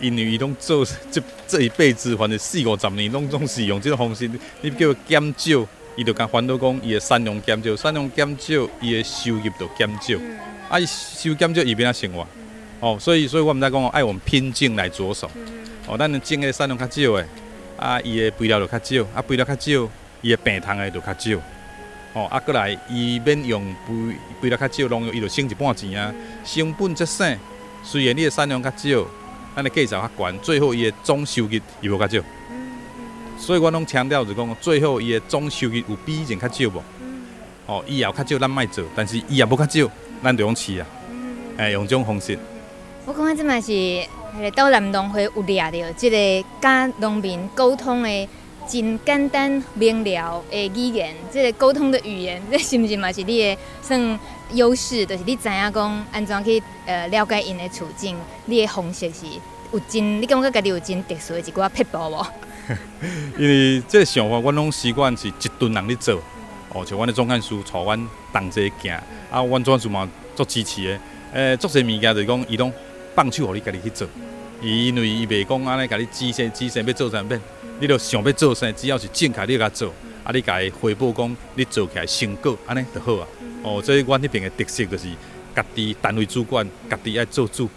[0.00, 4.28] 因为伊拢做这这一辈子，反正四五十年拢总是用这种方式，
[4.60, 5.64] 你叫减少。
[5.96, 10.14] 伊就讲烦恼讲，伊的产量减少，产量减少，伊的收入就减少。
[10.20, 10.38] 嗯、
[10.68, 12.20] 啊，伊收入减少，伊变哪生活？
[12.22, 12.26] 嗯、
[12.80, 15.30] 哦，所以，所以我们在讲，爱用品种来着手。
[15.34, 15.42] 嗯、
[15.86, 17.26] 哦，咱种的产量较少的，
[17.78, 19.88] 啊，伊的肥料就较少，啊，肥料较少，
[20.20, 21.42] 伊的病虫的就较少。
[22.12, 26.14] 哦，啊，过来，伊免用肥肥料较少，农药伊就省一半钱啊。
[26.44, 27.38] 成本则省，
[27.82, 29.06] 虽然你的产量较少，
[29.54, 32.18] 咱的价钱较悬，最后伊的总收入伊无较少。
[33.38, 36.82] 所以我拢强调就是讲，最后伊个总收益有比以前较少无？
[37.66, 39.90] 哦，以后较少咱卖做，但是伊也无较少，
[40.22, 40.86] 咱就用试啊，
[41.56, 42.38] 哎，用这种方式。
[43.04, 44.06] 我感觉这嘛是迄
[44.40, 48.28] 个斗南农会有掠着即个甲农民沟通的
[48.68, 54.18] 真简单明了的语言，这个沟通的语言， 这是毋是嘛是你的算
[54.52, 55.06] 优势？
[55.06, 58.16] 就是你知影讲安怎去呃了解因的处境，
[58.46, 59.26] 你的方式是
[59.72, 62.26] 有真，你感觉家己有真特殊的一寡撇步无？
[63.38, 66.22] 因为这个想法，阮拢习惯是一顿人咧做。
[66.70, 68.92] 哦，像阮的总干事带阮同齐行，
[69.30, 70.90] 啊，阮总干事嘛足支持的。
[71.32, 72.72] 诶、欸，足侪物件就是讲，伊拢
[73.14, 74.06] 放手互你家己去做。
[74.60, 77.40] 伊因为伊袂讲安尼，甲你指示指示要做啥物，
[77.80, 79.92] 你着想要做啥，只要是正确，你甲做，
[80.24, 83.28] 啊，你甲伊回报讲你做起来成果，安尼就好啊。
[83.62, 85.08] 哦，所以阮迄边的特色就是
[85.54, 87.68] 家己单位主管，家己爱做主。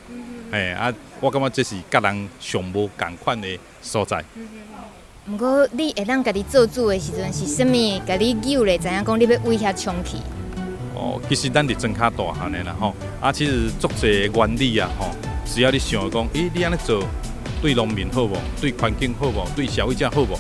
[0.52, 3.48] 诶、欸，啊，我感觉这是甲人上无共款的
[3.82, 4.24] 所在。
[5.32, 8.02] 毋过，你会当家己做主的时阵，是啥物？
[8.08, 10.18] 家己有咧，知影讲你要为遐冲去？
[10.96, 15.12] 哦，其实咱伫真较大汉的啦吼，啊，其实足侪原理啊吼，
[15.46, 17.04] 只要你想讲，诶，你安尼做
[17.62, 18.36] 对农民好无？
[18.60, 19.46] 对环境好无？
[19.56, 20.36] 对消费者好无？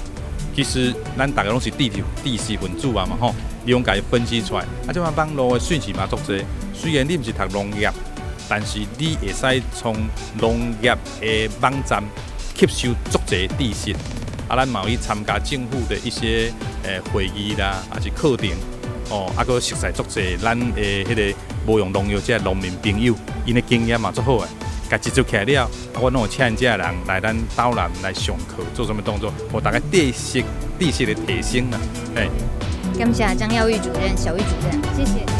[0.55, 6.43] 其实咱大家拢是地地地势分子啊嘛吼，你用家己分析出来，啊，即款网络的讯息嘛足侪。
[6.73, 7.91] 虽然你毋是读农业，
[8.49, 9.95] 但是你会使从
[10.41, 12.03] 农业的网站
[12.55, 13.95] 吸收足侪知识。
[14.49, 16.51] 啊，咱嘛有去参加政府的一些
[16.83, 18.49] 诶会议啦，还是课程
[19.09, 21.37] 哦，啊，搁熟悉足侪咱诶迄个
[21.67, 23.13] 无用农药这农民朋友，
[23.45, 24.47] 因的经验嘛足好诶，
[24.89, 30.43] 家己做起来了，啊，我拢有请这人来咱岛南来上课，做什么动作，我大概知识
[30.79, 31.79] 知识的提升啦，
[32.15, 32.29] 诶。
[32.97, 35.38] 感谢张耀玉主任、小玉主任，谢谢。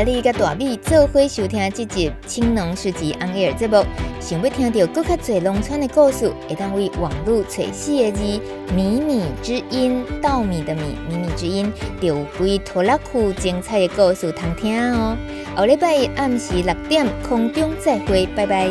[0.00, 3.84] 谢你甲大米做伙收听这集《青农书记安尼尔》节目。
[4.18, 8.22] 想要听到更加多农村的故事，会当为网络找四个字
[8.74, 11.70] “米米之音”，稻米的米，米米之音，
[12.00, 15.14] 就有几拖拉库精彩的故事通听哦。
[15.54, 18.70] 后礼拜一暗时六点空中再会，拜拜。